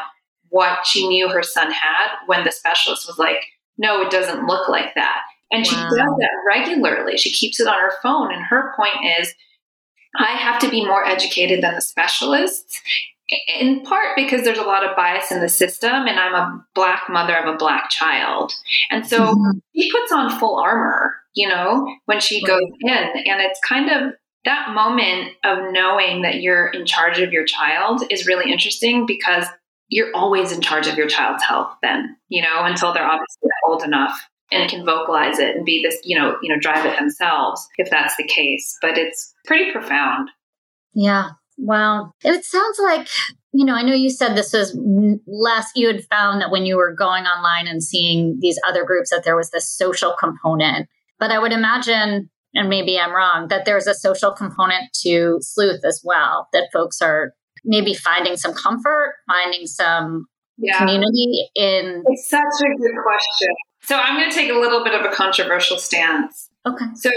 what 0.48 0.86
she 0.86 1.06
knew 1.06 1.28
her 1.28 1.42
son 1.42 1.70
had 1.70 2.08
when 2.24 2.42
the 2.42 2.50
specialist 2.50 3.06
was 3.06 3.18
like, 3.18 3.44
no, 3.76 4.00
it 4.00 4.10
doesn't 4.10 4.46
look 4.46 4.70
like 4.70 4.94
that. 4.94 5.20
And 5.50 5.66
wow. 5.66 5.70
she 5.70 5.76
does 5.76 5.90
that 5.90 6.30
regularly. 6.46 7.18
She 7.18 7.30
keeps 7.30 7.60
it 7.60 7.68
on 7.68 7.78
her 7.78 7.92
phone. 8.02 8.32
And 8.32 8.42
her 8.46 8.72
point 8.74 9.04
is, 9.20 9.34
I 10.16 10.32
have 10.32 10.58
to 10.60 10.70
be 10.70 10.82
more 10.82 11.04
educated 11.04 11.62
than 11.62 11.74
the 11.74 11.82
specialists 11.82 12.80
in 13.60 13.82
part 13.82 14.16
because 14.16 14.42
there's 14.42 14.58
a 14.58 14.62
lot 14.62 14.84
of 14.84 14.96
bias 14.96 15.30
in 15.30 15.40
the 15.40 15.48
system 15.48 16.06
and 16.06 16.18
i'm 16.18 16.34
a 16.34 16.64
black 16.74 17.04
mother 17.08 17.36
of 17.36 17.52
a 17.52 17.56
black 17.56 17.90
child. 17.90 18.52
And 18.90 19.06
so 19.06 19.34
mm-hmm. 19.34 19.58
she 19.74 19.90
puts 19.90 20.12
on 20.12 20.38
full 20.38 20.58
armor 20.58 21.14
you 21.34 21.48
know 21.48 21.86
when 22.06 22.20
she 22.20 22.42
goes 22.42 22.60
in. 22.80 22.92
And 22.92 23.40
it's 23.40 23.60
kind 23.66 23.90
of 23.90 24.14
that 24.44 24.74
moment 24.74 25.32
of 25.44 25.72
knowing 25.72 26.22
that 26.22 26.40
you're 26.40 26.68
in 26.68 26.86
charge 26.86 27.20
of 27.20 27.32
your 27.32 27.44
child 27.44 28.02
is 28.10 28.26
really 28.26 28.50
interesting 28.50 29.06
because 29.06 29.46
you're 29.88 30.14
always 30.14 30.52
in 30.52 30.60
charge 30.60 30.86
of 30.86 30.96
your 30.96 31.08
child's 31.08 31.42
health 31.42 31.74
then 31.82 32.16
you 32.28 32.42
know 32.42 32.62
until 32.64 32.92
they're 32.92 33.04
obviously 33.04 33.50
old 33.68 33.82
enough 33.82 34.18
and 34.52 34.70
can 34.70 34.84
vocalize 34.84 35.38
it 35.38 35.56
and 35.56 35.64
be 35.64 35.82
this 35.82 35.98
you 36.04 36.18
know 36.18 36.36
you 36.42 36.52
know 36.52 36.60
drive 36.60 36.84
it 36.84 36.98
themselves 36.98 37.66
if 37.78 37.90
that's 37.90 38.16
the 38.16 38.26
case. 38.26 38.76
But 38.80 38.98
it's 38.98 39.34
pretty 39.46 39.70
profound. 39.70 40.30
Yeah 40.94 41.30
Wow. 41.62 42.12
It 42.24 42.44
sounds 42.44 42.78
like, 42.82 43.06
you 43.52 43.66
know, 43.66 43.74
I 43.74 43.82
know 43.82 43.92
you 43.92 44.10
said 44.10 44.34
this 44.34 44.52
was 44.52 44.74
less, 45.26 45.70
you 45.76 45.88
had 45.88 46.04
found 46.04 46.40
that 46.40 46.50
when 46.50 46.64
you 46.64 46.76
were 46.76 46.94
going 46.94 47.24
online 47.24 47.66
and 47.66 47.82
seeing 47.82 48.38
these 48.40 48.58
other 48.66 48.84
groups 48.84 49.10
that 49.10 49.24
there 49.24 49.36
was 49.36 49.50
this 49.50 49.70
social 49.70 50.14
component. 50.18 50.88
But 51.18 51.30
I 51.30 51.38
would 51.38 51.52
imagine, 51.52 52.30
and 52.54 52.68
maybe 52.68 52.98
I'm 52.98 53.12
wrong, 53.12 53.48
that 53.48 53.66
there's 53.66 53.86
a 53.86 53.94
social 53.94 54.32
component 54.32 54.84
to 55.02 55.38
sleuth 55.40 55.84
as 55.84 56.00
well, 56.02 56.48
that 56.52 56.70
folks 56.72 57.02
are 57.02 57.34
maybe 57.64 57.92
finding 57.92 58.36
some 58.36 58.54
comfort, 58.54 59.16
finding 59.28 59.66
some 59.66 60.26
yeah. 60.56 60.78
community 60.78 61.50
in. 61.54 62.02
It's 62.06 62.30
such 62.30 62.40
a 62.40 62.68
good 62.78 62.94
question. 63.02 63.48
So 63.82 63.96
I'm 63.96 64.16
going 64.16 64.30
to 64.30 64.34
take 64.34 64.50
a 64.50 64.58
little 64.58 64.82
bit 64.82 64.94
of 64.94 65.04
a 65.04 65.14
controversial 65.14 65.76
stance. 65.76 66.48
Okay. 66.66 66.86
So 66.94 67.10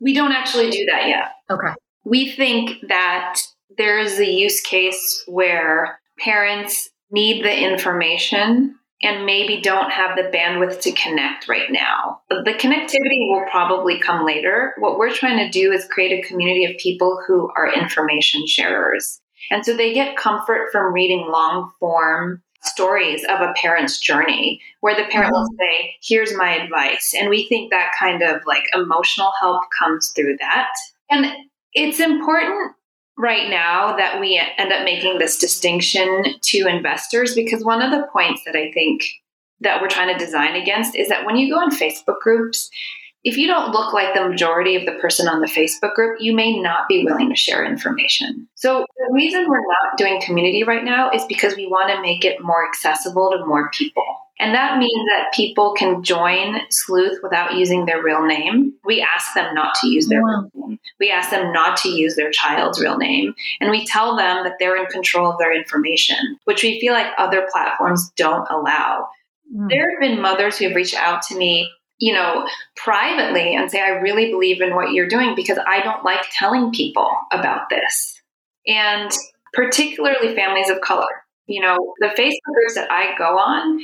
we 0.00 0.12
don't 0.12 0.32
actually 0.32 0.70
do 0.70 0.84
that 0.90 1.08
yet. 1.08 1.32
Okay. 1.50 1.72
We 2.04 2.32
think 2.32 2.88
that 2.88 3.40
there 3.76 3.98
is 3.98 4.18
a 4.18 4.30
use 4.30 4.60
case 4.60 5.22
where 5.26 6.00
parents 6.18 6.90
need 7.10 7.44
the 7.44 7.56
information 7.56 8.76
and 9.02 9.26
maybe 9.26 9.60
don't 9.60 9.90
have 9.90 10.16
the 10.16 10.30
bandwidth 10.36 10.80
to 10.80 10.92
connect 10.92 11.48
right 11.48 11.70
now. 11.70 12.20
The 12.28 12.54
connectivity 12.58 13.28
will 13.28 13.44
probably 13.50 13.98
come 13.98 14.24
later. 14.24 14.74
What 14.78 14.96
we're 14.96 15.12
trying 15.12 15.38
to 15.38 15.50
do 15.50 15.72
is 15.72 15.86
create 15.86 16.12
a 16.12 16.26
community 16.26 16.64
of 16.64 16.78
people 16.78 17.20
who 17.26 17.50
are 17.56 17.72
information 17.72 18.46
sharers. 18.46 19.20
And 19.50 19.64
so 19.66 19.76
they 19.76 19.92
get 19.92 20.16
comfort 20.16 20.68
from 20.70 20.94
reading 20.94 21.28
long 21.30 21.72
form 21.80 22.42
stories 22.62 23.24
of 23.24 23.40
a 23.40 23.52
parent's 23.56 23.98
journey 23.98 24.60
where 24.80 24.94
the 24.94 25.10
parent 25.10 25.32
will 25.32 25.42
mm-hmm. 25.42 25.58
say, 25.58 25.96
Here's 26.00 26.36
my 26.36 26.54
advice. 26.54 27.12
And 27.18 27.28
we 27.28 27.48
think 27.48 27.70
that 27.70 27.92
kind 27.98 28.22
of 28.22 28.42
like 28.46 28.64
emotional 28.72 29.32
help 29.40 29.64
comes 29.76 30.12
through 30.14 30.36
that. 30.38 30.70
And 31.10 31.26
it's 31.74 31.98
important 31.98 32.72
right 33.18 33.50
now 33.50 33.96
that 33.96 34.20
we 34.20 34.40
end 34.58 34.72
up 34.72 34.84
making 34.84 35.18
this 35.18 35.38
distinction 35.38 36.24
to 36.40 36.66
investors 36.66 37.34
because 37.34 37.64
one 37.64 37.82
of 37.82 37.90
the 37.90 38.06
points 38.12 38.42
that 38.46 38.56
I 38.56 38.72
think 38.72 39.02
that 39.60 39.80
we're 39.80 39.88
trying 39.88 40.16
to 40.16 40.24
design 40.24 40.56
against 40.56 40.96
is 40.96 41.08
that 41.08 41.24
when 41.24 41.36
you 41.36 41.52
go 41.52 41.62
in 41.62 41.70
Facebook 41.70 42.20
groups, 42.20 42.70
if 43.24 43.36
you 43.36 43.46
don't 43.46 43.70
look 43.70 43.92
like 43.92 44.14
the 44.14 44.28
majority 44.28 44.74
of 44.76 44.84
the 44.84 45.00
person 45.00 45.28
on 45.28 45.40
the 45.40 45.46
Facebook 45.46 45.94
group, 45.94 46.20
you 46.20 46.34
may 46.34 46.58
not 46.58 46.88
be 46.88 47.04
willing 47.04 47.28
to 47.28 47.36
share 47.36 47.64
information. 47.64 48.48
So, 48.54 48.84
the 48.96 49.12
reason 49.12 49.48
we're 49.48 49.60
not 49.60 49.96
doing 49.96 50.20
community 50.20 50.64
right 50.64 50.84
now 50.84 51.10
is 51.10 51.24
because 51.26 51.56
we 51.56 51.66
want 51.66 51.90
to 51.90 52.02
make 52.02 52.24
it 52.24 52.42
more 52.42 52.66
accessible 52.66 53.30
to 53.30 53.46
more 53.46 53.70
people. 53.70 54.04
And 54.40 54.54
that 54.56 54.78
means 54.78 55.08
that 55.08 55.32
people 55.32 55.72
can 55.74 56.02
join 56.02 56.56
Sleuth 56.70 57.20
without 57.22 57.54
using 57.54 57.86
their 57.86 58.02
real 58.02 58.26
name. 58.26 58.74
We 58.84 59.00
ask 59.00 59.34
them 59.34 59.54
not 59.54 59.76
to 59.76 59.88
use 59.88 60.08
their 60.08 60.20
wow. 60.20 60.48
real 60.52 60.68
name. 60.68 60.80
We 60.98 61.10
ask 61.12 61.30
them 61.30 61.52
not 61.52 61.76
to 61.78 61.90
use 61.90 62.16
their 62.16 62.32
child's 62.32 62.80
real 62.80 62.98
name. 62.98 63.34
And 63.60 63.70
we 63.70 63.86
tell 63.86 64.16
them 64.16 64.42
that 64.42 64.54
they're 64.58 64.76
in 64.76 64.86
control 64.86 65.30
of 65.30 65.38
their 65.38 65.54
information, 65.54 66.38
which 66.44 66.64
we 66.64 66.80
feel 66.80 66.92
like 66.92 67.12
other 67.18 67.46
platforms 67.52 68.10
don't 68.16 68.48
allow. 68.50 69.06
Mm. 69.54 69.68
There 69.68 69.88
have 69.88 70.00
been 70.00 70.20
mothers 70.20 70.58
who 70.58 70.66
have 70.66 70.74
reached 70.74 70.96
out 70.96 71.22
to 71.28 71.36
me 71.36 71.70
you 72.02 72.12
know, 72.12 72.44
privately 72.74 73.54
and 73.54 73.70
say, 73.70 73.80
I 73.80 73.90
really 73.90 74.28
believe 74.28 74.60
in 74.60 74.74
what 74.74 74.90
you're 74.90 75.06
doing 75.06 75.36
because 75.36 75.56
I 75.64 75.82
don't 75.84 76.04
like 76.04 76.24
telling 76.32 76.72
people 76.72 77.08
about 77.30 77.68
this. 77.70 78.20
And 78.66 79.08
particularly 79.52 80.34
families 80.34 80.68
of 80.68 80.80
color. 80.80 81.06
You 81.46 81.62
know, 81.62 81.76
the 82.00 82.08
Facebook 82.08 82.54
groups 82.54 82.74
that 82.74 82.90
I 82.90 83.16
go 83.16 83.38
on, 83.38 83.78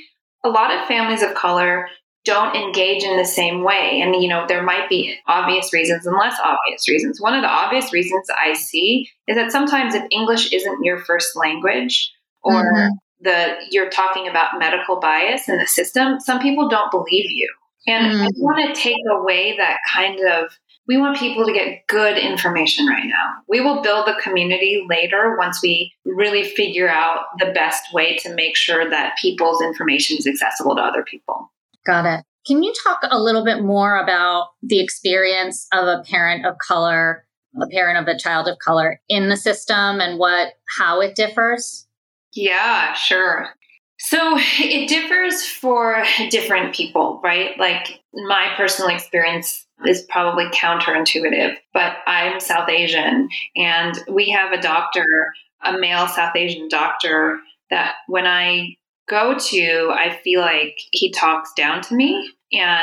a 0.45 0.49
lot 0.49 0.75
of 0.75 0.89
families 0.89 1.23
of 1.23 1.35
color 1.35 1.87
don't 2.25 2.57
engage 2.57 3.05
in 3.05 3.17
the 3.17 3.25
same 3.25 3.63
way. 3.63 4.01
And, 4.03 4.21
you 4.21 4.29
know, 4.29 4.47
there 4.49 4.65
might 4.65 4.89
be 4.89 5.15
obvious 5.29 5.73
reasons 5.73 6.05
and 6.05 6.17
less 6.17 6.41
obvious 6.45 6.89
reasons. 6.89 7.21
One 7.21 7.35
of 7.35 7.43
the 7.43 7.49
obvious 7.49 7.93
reasons 7.93 8.27
I 8.37 8.55
see 8.55 9.09
is 9.29 9.37
that 9.37 9.53
sometimes 9.53 9.95
if 9.95 10.05
English 10.11 10.53
isn't 10.53 10.83
your 10.83 10.99
first 10.99 11.37
language 11.37 12.13
or 12.43 12.65
mm-hmm. 12.65 12.95
the 13.21 13.59
you're 13.71 13.91
talking 13.91 14.27
about 14.27 14.59
medical 14.59 14.99
bias 14.99 15.49
in 15.49 15.59
the 15.59 15.69
system, 15.69 16.19
some 16.19 16.41
people 16.41 16.69
don't 16.69 16.91
believe 16.91 17.31
you. 17.31 17.49
And 17.87 18.13
mm-hmm. 18.13 18.23
I 18.23 18.29
want 18.37 18.75
to 18.75 18.81
take 18.81 18.97
away 19.11 19.57
that 19.57 19.79
kind 19.93 20.21
of 20.21 20.51
we 20.89 20.97
want 20.97 21.19
people 21.19 21.45
to 21.45 21.53
get 21.53 21.87
good 21.87 22.17
information 22.17 22.87
right 22.87 23.07
now. 23.07 23.43
We 23.47 23.61
will 23.61 23.83
build 23.83 24.07
the 24.07 24.19
community 24.23 24.87
later 24.89 25.37
once 25.37 25.61
we 25.63 25.93
really 26.07 26.45
figure 26.45 26.89
out 26.89 27.27
the 27.39 27.53
best 27.53 27.93
way 27.93 28.17
to 28.23 28.35
make 28.35 28.57
sure 28.57 28.89
that 28.89 29.19
people's 29.21 29.61
information 29.63 30.17
is 30.17 30.27
accessible 30.27 30.75
to 30.77 30.83
other 30.83 31.05
people. 31.05 31.53
Got 31.85 32.07
it. 32.07 32.25
Can 32.47 32.63
you 32.63 32.73
talk 32.83 33.01
a 33.03 33.21
little 33.21 33.45
bit 33.45 33.63
more 33.63 33.99
about 33.99 34.49
the 34.63 34.81
experience 34.81 35.67
of 35.75 35.87
a 35.87 36.03
parent 36.09 36.47
of 36.47 36.57
color, 36.57 37.27
a 37.61 37.67
parent 37.67 37.99
of 37.99 38.09
a 38.09 38.19
child 38.19 38.49
of 38.49 38.57
color 38.59 38.99
in 39.11 39.29
the 39.29 39.37
system 39.37 40.01
and 40.01 40.19
what 40.19 40.55
how 40.79 41.03
it 41.03 41.15
differs? 41.15 41.87
Yeah, 42.33 42.95
sure. 42.95 43.51
So 43.99 44.37
it 44.39 44.89
differs 44.89 45.45
for 45.45 46.05
different 46.31 46.75
people, 46.75 47.21
right? 47.23 47.59
Like 47.59 48.01
my 48.15 48.53
personal 48.57 48.95
experience 48.95 49.67
is 49.85 50.03
probably 50.03 50.47
counterintuitive, 50.47 51.57
but 51.73 51.97
I'm 52.07 52.41
South 52.41 52.69
Asian 52.69 53.29
and 53.57 53.99
we 54.09 54.31
have 54.31 54.53
a 54.53 54.61
doctor, 54.61 55.05
a 55.63 55.77
male 55.79 56.07
South 56.07 56.37
Asian 56.37 56.69
doctor, 56.69 57.41
that 57.71 57.97
when 58.07 58.27
I 58.27 58.77
go 59.09 59.37
to, 59.37 59.93
I 59.95 60.19
feel 60.23 60.41
like 60.41 60.79
he 60.93 61.11
talks 61.11 61.53
down 61.55 61.83
to 61.83 61.95
me. 61.95 62.33
And 62.53 62.83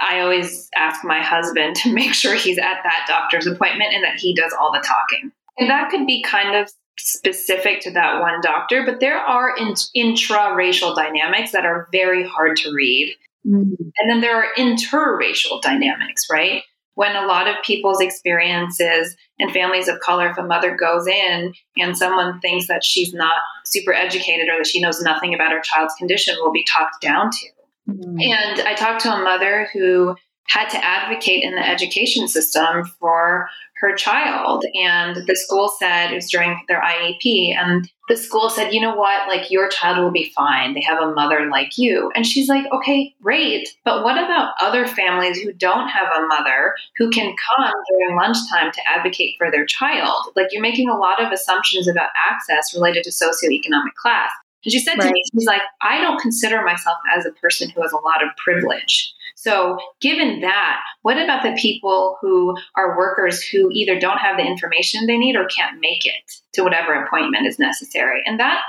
I 0.00 0.20
always 0.20 0.68
ask 0.76 1.04
my 1.04 1.22
husband 1.22 1.76
to 1.76 1.92
make 1.92 2.12
sure 2.12 2.34
he's 2.34 2.58
at 2.58 2.82
that 2.82 3.06
doctor's 3.08 3.46
appointment 3.46 3.94
and 3.94 4.04
that 4.04 4.16
he 4.16 4.34
does 4.34 4.54
all 4.58 4.72
the 4.72 4.84
talking. 4.84 5.32
And 5.58 5.70
that 5.70 5.90
could 5.90 6.06
be 6.06 6.22
kind 6.22 6.56
of 6.56 6.70
specific 6.98 7.80
to 7.82 7.90
that 7.92 8.20
one 8.20 8.40
doctor, 8.42 8.84
but 8.84 9.00
there 9.00 9.18
are 9.18 9.54
in, 9.56 9.74
intra-racial 9.94 10.94
dynamics 10.94 11.52
that 11.52 11.66
are 11.66 11.88
very 11.92 12.26
hard 12.26 12.56
to 12.56 12.72
read. 12.72 13.14
Mm-hmm. 13.46 13.74
And 13.98 14.10
then 14.10 14.20
there 14.20 14.36
are 14.36 14.46
interracial 14.56 15.60
dynamics, 15.62 16.26
right? 16.30 16.62
When 16.94 17.14
a 17.14 17.26
lot 17.26 17.46
of 17.46 17.56
people's 17.62 18.00
experiences 18.00 19.14
and 19.38 19.52
families 19.52 19.86
of 19.86 20.00
color, 20.00 20.30
if 20.30 20.38
a 20.38 20.42
mother 20.42 20.74
goes 20.74 21.06
in 21.06 21.52
and 21.76 21.96
someone 21.96 22.40
thinks 22.40 22.68
that 22.68 22.82
she's 22.82 23.12
not 23.12 23.36
super 23.66 23.92
educated 23.92 24.48
or 24.48 24.58
that 24.58 24.66
she 24.66 24.80
knows 24.80 25.02
nothing 25.02 25.34
about 25.34 25.52
her 25.52 25.60
child's 25.60 25.94
condition, 25.96 26.36
will 26.40 26.52
be 26.52 26.64
talked 26.64 27.02
down 27.02 27.30
to. 27.30 27.46
Mm-hmm. 27.90 28.20
And 28.20 28.60
I 28.66 28.74
talked 28.74 29.02
to 29.02 29.12
a 29.12 29.22
mother 29.22 29.68
who 29.74 30.16
had 30.48 30.68
to 30.70 30.82
advocate 30.82 31.44
in 31.44 31.54
the 31.54 31.68
education 31.68 32.28
system 32.28 32.86
for 32.98 33.48
her 33.78 33.94
child. 33.94 34.64
And 34.74 35.26
the 35.26 35.36
school 35.36 35.68
said, 35.68 36.10
it 36.10 36.16
was 36.16 36.30
during 36.30 36.60
their 36.68 36.80
IEP, 36.80 37.54
and 37.56 37.90
the 38.08 38.16
school 38.16 38.48
said, 38.50 38.72
you 38.72 38.80
know 38.80 38.94
what, 38.94 39.28
like 39.28 39.50
your 39.50 39.68
child 39.68 39.98
will 39.98 40.12
be 40.12 40.32
fine. 40.34 40.74
They 40.74 40.82
have 40.82 41.02
a 41.02 41.12
mother 41.12 41.48
like 41.50 41.76
you. 41.76 42.10
And 42.14 42.24
she's 42.24 42.48
like, 42.48 42.64
okay, 42.72 43.14
great. 43.20 43.68
But 43.84 44.04
what 44.04 44.16
about 44.16 44.54
other 44.60 44.86
families 44.86 45.40
who 45.40 45.52
don't 45.52 45.88
have 45.88 46.08
a 46.16 46.26
mother 46.26 46.74
who 46.96 47.10
can 47.10 47.34
come 47.56 47.72
during 47.90 48.16
lunchtime 48.16 48.70
to 48.72 48.80
advocate 48.88 49.34
for 49.38 49.50
their 49.50 49.66
child? 49.66 50.32
Like 50.36 50.48
you're 50.52 50.62
making 50.62 50.88
a 50.88 50.96
lot 50.96 51.22
of 51.22 51.32
assumptions 51.32 51.88
about 51.88 52.10
access 52.30 52.74
related 52.74 53.02
to 53.04 53.10
socioeconomic 53.10 53.94
class. 54.00 54.30
And 54.64 54.72
she 54.72 54.80
said 54.80 54.98
right. 54.98 55.08
to 55.08 55.12
me, 55.12 55.22
she's 55.32 55.46
like, 55.46 55.62
I 55.82 56.00
don't 56.00 56.20
consider 56.20 56.62
myself 56.62 56.98
as 57.16 57.26
a 57.26 57.32
person 57.32 57.70
who 57.70 57.82
has 57.82 57.92
a 57.92 57.96
lot 57.96 58.22
of 58.22 58.30
privilege. 58.36 59.14
So, 59.46 59.78
given 60.00 60.40
that, 60.40 60.80
what 61.02 61.22
about 61.22 61.44
the 61.44 61.56
people 61.56 62.18
who 62.20 62.56
are 62.76 62.98
workers 62.98 63.44
who 63.44 63.70
either 63.70 63.96
don't 63.96 64.18
have 64.18 64.38
the 64.38 64.44
information 64.44 65.06
they 65.06 65.16
need 65.16 65.36
or 65.36 65.44
can't 65.44 65.78
make 65.78 66.04
it 66.04 66.32
to 66.54 66.64
whatever 66.64 66.94
appointment 66.94 67.46
is 67.46 67.56
necessary? 67.56 68.22
And 68.26 68.40
that 68.40 68.62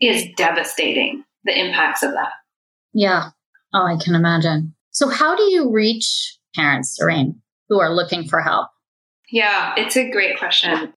is 0.00 0.26
devastating, 0.36 1.24
the 1.42 1.58
impacts 1.58 2.04
of 2.04 2.12
that. 2.12 2.30
Yeah. 2.92 3.30
Oh, 3.74 3.84
I 3.84 3.96
can 4.00 4.14
imagine. 4.14 4.76
So, 4.92 5.08
how 5.08 5.34
do 5.34 5.42
you 5.50 5.72
reach 5.72 6.38
parents, 6.54 6.96
Sehreen, 6.96 7.40
who 7.68 7.80
are 7.80 7.92
looking 7.92 8.28
for 8.28 8.40
help? 8.40 8.68
Yeah, 9.32 9.74
it's 9.76 9.96
a 9.96 10.12
great 10.12 10.38
question. 10.38 10.94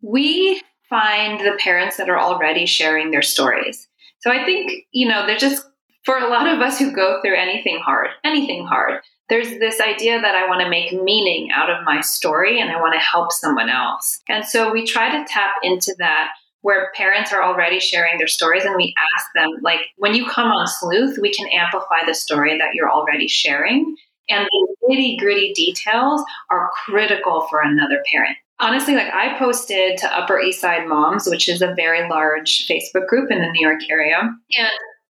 we 0.00 0.62
find 0.88 1.40
the 1.40 1.58
parents 1.58 1.98
that 1.98 2.08
are 2.08 2.18
already 2.18 2.64
sharing 2.64 3.10
their 3.10 3.20
stories. 3.20 3.86
So 4.20 4.30
I 4.30 4.46
think, 4.46 4.72
you 4.92 5.08
know, 5.08 5.26
they're 5.26 5.36
just, 5.36 5.66
for 6.04 6.18
a 6.18 6.28
lot 6.28 6.48
of 6.48 6.60
us 6.60 6.78
who 6.78 6.92
go 6.92 7.20
through 7.22 7.36
anything 7.36 7.80
hard, 7.84 8.08
anything 8.24 8.66
hard, 8.66 9.00
there's 9.28 9.50
this 9.50 9.80
idea 9.80 10.20
that 10.20 10.34
I 10.34 10.48
want 10.48 10.60
to 10.62 10.68
make 10.68 10.92
meaning 10.92 11.50
out 11.52 11.70
of 11.70 11.84
my 11.84 12.00
story 12.00 12.60
and 12.60 12.70
I 12.70 12.80
want 12.80 12.94
to 12.94 13.00
help 13.00 13.32
someone 13.32 13.70
else. 13.70 14.20
And 14.28 14.44
so 14.44 14.72
we 14.72 14.84
try 14.84 15.10
to 15.10 15.24
tap 15.26 15.54
into 15.62 15.94
that 15.98 16.30
where 16.60 16.92
parents 16.94 17.32
are 17.32 17.42
already 17.42 17.80
sharing 17.80 18.18
their 18.18 18.28
stories 18.28 18.64
and 18.64 18.76
we 18.76 18.94
ask 19.16 19.26
them, 19.34 19.48
like, 19.62 19.80
when 19.96 20.14
you 20.14 20.28
come 20.28 20.48
on 20.48 20.66
Sleuth, 20.66 21.18
we 21.20 21.32
can 21.32 21.48
amplify 21.52 22.04
the 22.06 22.14
story 22.14 22.58
that 22.58 22.74
you're 22.74 22.90
already 22.90 23.26
sharing. 23.26 23.96
And 24.28 24.46
the 24.46 24.76
nitty 24.88 25.18
gritty 25.18 25.52
details 25.54 26.22
are 26.50 26.70
critical 26.84 27.46
for 27.48 27.60
another 27.60 28.02
parent 28.12 28.36
honestly, 28.62 28.94
like 28.94 29.12
I 29.12 29.36
posted 29.38 29.98
to 29.98 30.16
Upper 30.16 30.40
East 30.40 30.60
Side 30.60 30.86
Moms, 30.86 31.26
which 31.26 31.48
is 31.48 31.60
a 31.60 31.74
very 31.74 32.08
large 32.08 32.66
Facebook 32.68 33.08
group 33.08 33.30
in 33.30 33.40
the 33.40 33.50
New 33.50 33.66
York 33.66 33.80
area. 33.90 34.18
And, 34.20 34.70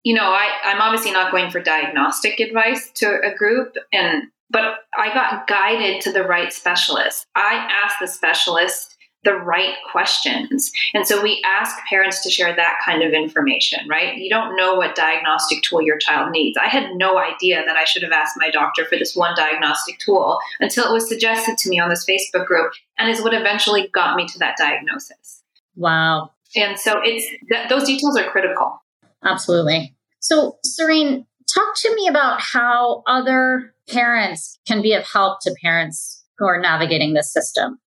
you 0.10 0.16
know, 0.16 0.32
I, 0.32 0.50
I'm 0.64 0.82
obviously 0.82 1.12
not 1.12 1.32
going 1.32 1.52
for 1.52 1.62
diagnostic 1.62 2.40
advice 2.40 2.90
to 2.96 3.22
a 3.24 3.32
group 3.36 3.76
and 3.94 4.24
but 4.50 4.64
I 4.98 5.14
got 5.14 5.46
guided 5.46 6.02
to 6.02 6.12
the 6.12 6.24
right 6.24 6.52
specialist. 6.52 7.28
I 7.36 7.68
asked 7.84 7.98
the 8.02 8.08
specialist 8.08 8.98
the 9.24 9.36
right 9.36 9.76
questions. 9.92 10.72
And 10.96 11.06
so 11.06 11.22
we 11.22 11.44
ask 11.46 11.78
parents 11.88 12.24
to 12.24 12.32
share 12.32 12.56
that 12.56 12.80
kind 12.84 13.04
of 13.04 13.14
information, 13.14 13.88
right? 13.88 14.18
You 14.18 14.32
don't 14.32 14.58
know 14.58 14.74
what 14.74 14.96
diagnostic 14.96 15.62
tool 15.62 15.84
your 15.84 16.00
child 16.00 16.32
needs. 16.32 16.58
I 16.58 16.70
had 16.70 16.96
no 16.96 17.20
idea 17.20 17.62
that 17.64 17.78
I 17.78 17.84
should 17.84 18.02
have 18.02 18.12
asked 18.12 18.34
my 18.36 18.50
doctor 18.50 18.86
for 18.86 18.98
this 18.98 19.16
one 19.16 19.36
diagnostic 19.36 20.00
tool 20.00 20.40
until 20.60 20.90
it 20.90 20.92
was 20.92 21.08
suggested 21.08 21.56
to 21.60 21.70
me 21.70 21.80
on 21.80 21.90
this 21.90 22.04
Facebook 22.04 22.48
group 22.48 22.72
and 22.98 23.12
is 23.12 23.22
what 23.22 23.36
eventually 23.36 23.90
got 23.94 24.16
me 24.16 24.26
to 24.26 24.40
that 24.40 24.58
diagnosis. 24.58 25.44
Wow. 25.76 26.32
And 26.56 26.80
so 26.80 27.00
it's 27.04 27.28
that 27.50 27.70
those 27.70 27.84
details 27.84 28.18
are 28.18 28.32
critical. 28.32 28.82
Absolutely. 29.24 29.94
So, 30.20 30.58
Sehreen, 30.66 31.26
talk 31.54 31.76
to 31.78 31.96
me 31.96 32.08
about 32.08 32.42
how 32.42 33.04
other 33.08 33.74
parents 33.88 34.60
can 34.68 34.82
be 34.82 34.94
of 34.94 35.06
help 35.06 35.42
to 35.42 35.56
parents 35.62 36.24
who 36.38 36.46
are 36.46 36.60
navigating 36.60 37.14
this 37.14 37.32
system. 37.32 37.80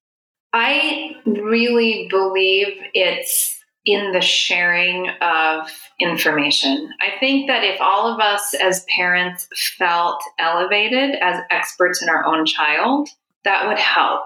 I 0.53 1.12
really 1.27 2.09
believe 2.11 2.69
it's 2.95 3.59
in 3.85 4.12
the 4.12 4.21
sharing 4.21 5.09
of 5.21 5.69
information. 5.99 6.91
I 7.01 7.19
think 7.19 7.49
that 7.49 7.65
if 7.65 7.81
all 7.81 8.12
of 8.12 8.21
us 8.21 8.55
as 8.55 8.85
parents 8.97 9.49
felt 9.79 10.23
elevated 10.39 11.17
as 11.21 11.41
experts 11.51 12.03
in 12.03 12.09
our 12.09 12.25
own 12.25 12.47
child, 12.47 13.09
that 13.45 13.67
would 13.67 13.79
help. 13.79 14.23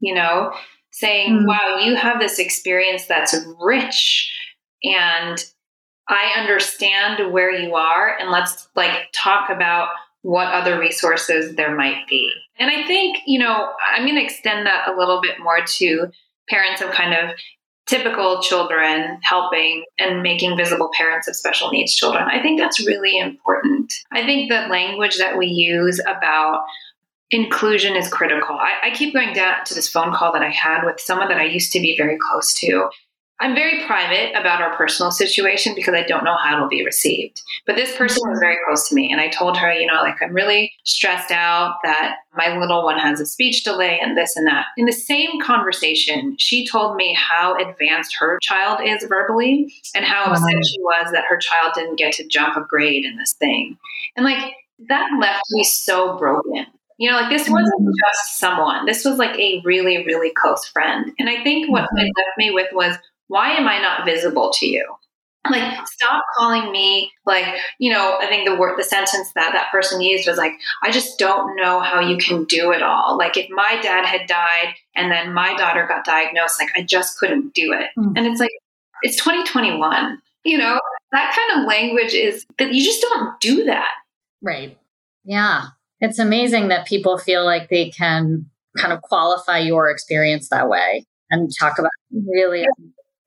You 0.00 0.14
know, 0.14 0.52
saying, 0.92 1.40
mm. 1.40 1.46
wow, 1.46 1.78
you 1.82 1.96
have 1.96 2.20
this 2.20 2.38
experience 2.38 3.06
that's 3.06 3.34
rich 3.60 4.32
and 4.84 5.42
I 6.08 6.32
understand 6.38 7.32
where 7.32 7.52
you 7.52 7.74
are, 7.74 8.16
and 8.18 8.30
let's 8.30 8.68
like 8.74 9.08
talk 9.12 9.50
about 9.50 9.88
what 10.22 10.48
other 10.48 10.78
resources 10.78 11.54
there 11.54 11.74
might 11.74 12.06
be. 12.08 12.32
And 12.58 12.70
I 12.70 12.86
think, 12.86 13.18
you 13.26 13.38
know, 13.38 13.72
I'm 13.94 14.04
going 14.04 14.16
to 14.16 14.24
extend 14.24 14.66
that 14.66 14.88
a 14.88 14.96
little 14.96 15.20
bit 15.20 15.38
more 15.40 15.60
to 15.64 16.10
parents 16.48 16.80
of 16.80 16.90
kind 16.90 17.14
of 17.14 17.36
typical 17.86 18.42
children 18.42 19.18
helping 19.22 19.84
and 19.98 20.22
making 20.22 20.56
visible 20.56 20.90
parents 20.96 21.26
of 21.26 21.36
special 21.36 21.70
needs 21.70 21.94
children. 21.94 22.24
I 22.30 22.42
think 22.42 22.60
that's 22.60 22.86
really 22.86 23.18
important. 23.18 23.92
I 24.12 24.24
think 24.24 24.50
the 24.50 24.66
language 24.68 25.16
that 25.16 25.38
we 25.38 25.46
use 25.46 25.98
about 26.00 26.64
inclusion 27.30 27.96
is 27.96 28.08
critical. 28.08 28.56
I, 28.56 28.88
I, 28.88 28.90
keep 28.94 29.12
going 29.12 29.34
down 29.34 29.64
to 29.66 29.74
this 29.74 29.88
phone 29.88 30.14
call 30.14 30.32
that 30.32 30.42
I 30.42 30.50
had 30.50 30.84
with 30.84 30.98
someone 30.98 31.28
that 31.28 31.38
I 31.38 31.44
used 31.44 31.72
to 31.72 31.80
be 31.80 31.94
very 31.96 32.18
close 32.18 32.54
to. 32.54 32.88
I'm 33.40 33.54
very 33.54 33.84
private 33.86 34.32
about 34.38 34.60
our 34.60 34.74
personal 34.76 35.12
situation 35.12 35.74
because 35.76 35.94
I 35.94 36.02
don't 36.02 36.24
know 36.24 36.36
how 36.36 36.56
it'll 36.56 36.68
be 36.68 36.84
received. 36.84 37.40
But 37.66 37.76
this 37.76 37.96
person 37.96 38.28
was 38.28 38.40
very 38.40 38.56
close 38.66 38.88
to 38.88 38.94
me, 38.96 39.12
and 39.12 39.20
I 39.20 39.28
told 39.28 39.56
her, 39.56 39.72
you 39.72 39.86
know, 39.86 40.00
like 40.02 40.20
I'm 40.20 40.34
really 40.34 40.72
stressed 40.84 41.30
out 41.30 41.76
that 41.84 42.16
my 42.36 42.56
little 42.58 42.84
one 42.84 42.98
has 42.98 43.20
a 43.20 43.26
speech 43.26 43.62
delay 43.62 44.00
and 44.02 44.16
this 44.16 44.36
and 44.36 44.46
that. 44.48 44.66
In 44.76 44.86
the 44.86 44.92
same 44.92 45.40
conversation, 45.40 46.36
she 46.38 46.66
told 46.66 46.96
me 46.96 47.14
how 47.14 47.56
advanced 47.56 48.16
her 48.18 48.38
child 48.42 48.80
is 48.84 49.04
verbally 49.04 49.72
and 49.94 50.04
how 50.04 50.26
wow. 50.26 50.32
upset 50.32 50.66
she 50.66 50.80
was 50.80 51.12
that 51.12 51.24
her 51.28 51.36
child 51.36 51.72
didn't 51.74 51.96
get 51.96 52.14
to 52.14 52.26
jump 52.26 52.56
a 52.56 52.62
grade 52.62 53.04
in 53.04 53.16
this 53.18 53.34
thing. 53.34 53.78
And 54.16 54.24
like 54.24 54.54
that 54.88 55.10
left 55.20 55.44
me 55.50 55.64
so 55.64 56.16
broken. 56.18 56.66
You 56.98 57.10
know, 57.10 57.16
like 57.16 57.30
this 57.30 57.48
wasn't 57.48 57.80
mm-hmm. 57.80 57.90
just 58.04 58.38
someone. 58.40 58.84
This 58.84 59.04
was 59.04 59.18
like 59.18 59.38
a 59.38 59.62
really, 59.64 60.04
really 60.04 60.32
close 60.32 60.66
friend. 60.66 61.12
And 61.18 61.30
I 61.30 61.42
think 61.44 61.70
what 61.70 61.84
mm-hmm. 61.84 61.98
it 61.98 62.12
left 62.16 62.38
me 62.38 62.50
with 62.50 62.68
was 62.72 62.96
why 63.28 63.52
am 63.52 63.68
I 63.68 63.80
not 63.80 64.04
visible 64.04 64.52
to 64.54 64.66
you? 64.66 64.84
Like, 65.50 65.86
stop 65.86 66.24
calling 66.36 66.70
me. 66.72 67.10
Like, 67.24 67.46
you 67.78 67.90
know, 67.92 68.18
I 68.20 68.26
think 68.26 68.46
the 68.46 68.56
word, 68.56 68.78
the 68.78 68.84
sentence 68.84 69.32
that 69.34 69.52
that 69.52 69.70
person 69.70 70.00
used 70.00 70.28
was 70.28 70.36
like, 70.36 70.52
I 70.82 70.90
just 70.90 71.18
don't 71.18 71.56
know 71.56 71.80
how 71.80 72.00
you 72.00 72.18
can 72.18 72.44
do 72.44 72.72
it 72.72 72.82
all. 72.82 73.16
Like, 73.16 73.36
if 73.36 73.48
my 73.48 73.78
dad 73.80 74.04
had 74.04 74.26
died 74.26 74.74
and 74.94 75.10
then 75.10 75.32
my 75.32 75.56
daughter 75.56 75.86
got 75.86 76.04
diagnosed, 76.04 76.60
like, 76.60 76.70
I 76.76 76.82
just 76.82 77.18
couldn't 77.18 77.54
do 77.54 77.72
it. 77.72 77.90
Mm. 77.98 78.12
And 78.16 78.26
it's 78.26 78.40
like, 78.40 78.50
it's 79.02 79.16
2021. 79.16 80.20
You 80.44 80.58
know, 80.58 80.80
that 81.12 81.34
kind 81.34 81.60
of 81.60 81.68
language 81.68 82.14
is 82.14 82.44
that 82.58 82.74
you 82.74 82.84
just 82.84 83.00
don't 83.00 83.40
do 83.40 83.64
that. 83.64 83.92
Right. 84.42 84.76
Yeah. 85.24 85.66
It's 86.00 86.18
amazing 86.18 86.68
that 86.68 86.86
people 86.86 87.18
feel 87.18 87.44
like 87.44 87.68
they 87.68 87.90
can 87.90 88.46
kind 88.76 88.92
of 88.92 89.02
qualify 89.02 89.58
your 89.58 89.90
experience 89.90 90.48
that 90.48 90.68
way 90.68 91.04
and 91.30 91.50
talk 91.58 91.78
about 91.78 91.90
really 92.12 92.66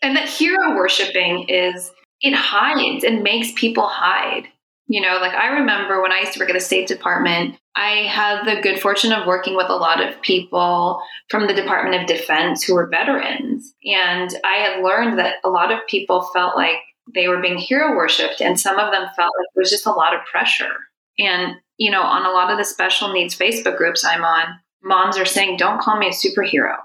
and 0.01 0.15
that 0.15 0.29
hero 0.29 0.75
worshiping 0.75 1.45
is 1.49 1.91
it 2.21 2.33
hides 2.33 3.03
and 3.03 3.23
makes 3.23 3.51
people 3.55 3.87
hide. 3.87 4.47
You 4.87 5.01
know, 5.01 5.19
like 5.21 5.33
I 5.33 5.47
remember 5.47 6.01
when 6.01 6.11
I 6.11 6.19
used 6.19 6.33
to 6.33 6.39
work 6.39 6.49
at 6.49 6.53
the 6.53 6.59
State 6.59 6.87
Department, 6.87 7.55
I 7.75 8.07
had 8.07 8.43
the 8.43 8.61
good 8.61 8.81
fortune 8.81 9.13
of 9.13 9.25
working 9.25 9.55
with 9.55 9.69
a 9.69 9.75
lot 9.75 10.05
of 10.05 10.21
people 10.21 11.01
from 11.29 11.47
the 11.47 11.53
Department 11.53 12.01
of 12.01 12.07
Defense 12.07 12.63
who 12.63 12.75
were 12.75 12.89
veterans. 12.89 13.73
And 13.85 14.29
I 14.43 14.55
had 14.57 14.83
learned 14.83 15.17
that 15.17 15.35
a 15.45 15.49
lot 15.49 15.71
of 15.71 15.87
people 15.87 16.29
felt 16.33 16.57
like 16.57 16.75
they 17.13 17.29
were 17.29 17.41
being 17.41 17.57
hero 17.57 17.95
worshiped, 17.95 18.41
and 18.41 18.59
some 18.59 18.77
of 18.77 18.91
them 18.91 19.03
felt 19.15 19.31
like 19.37 19.47
there 19.55 19.61
was 19.61 19.71
just 19.71 19.85
a 19.85 19.91
lot 19.91 20.13
of 20.13 20.25
pressure. 20.29 20.75
And, 21.17 21.55
you 21.77 21.89
know, 21.89 22.01
on 22.01 22.25
a 22.25 22.31
lot 22.31 22.51
of 22.51 22.57
the 22.57 22.65
special 22.65 23.13
needs 23.13 23.37
Facebook 23.37 23.77
groups 23.77 24.03
I'm 24.03 24.23
on, 24.23 24.59
moms 24.83 25.17
are 25.17 25.25
saying, 25.25 25.57
don't 25.57 25.81
call 25.81 25.97
me 25.97 26.07
a 26.07 26.11
superhero. 26.11 26.75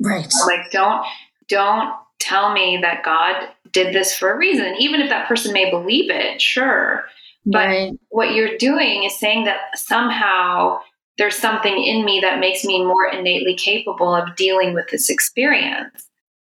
Right. 0.00 0.32
Like, 0.46 0.70
don't, 0.70 1.04
don't 1.48 1.94
tell 2.20 2.52
me 2.52 2.78
that 2.82 3.02
God 3.02 3.48
did 3.72 3.94
this 3.94 4.14
for 4.14 4.32
a 4.32 4.36
reason, 4.36 4.74
even 4.78 5.00
if 5.00 5.08
that 5.08 5.26
person 5.26 5.52
may 5.52 5.70
believe 5.70 6.10
it, 6.10 6.40
sure. 6.40 7.04
But 7.46 7.66
right. 7.66 7.92
what 8.10 8.34
you're 8.34 8.58
doing 8.58 9.04
is 9.04 9.18
saying 9.18 9.44
that 9.44 9.60
somehow 9.74 10.80
there's 11.18 11.36
something 11.36 11.82
in 11.82 12.04
me 12.04 12.20
that 12.20 12.40
makes 12.40 12.64
me 12.64 12.84
more 12.84 13.06
innately 13.06 13.54
capable 13.54 14.14
of 14.14 14.36
dealing 14.36 14.74
with 14.74 14.88
this 14.90 15.10
experience, 15.10 16.08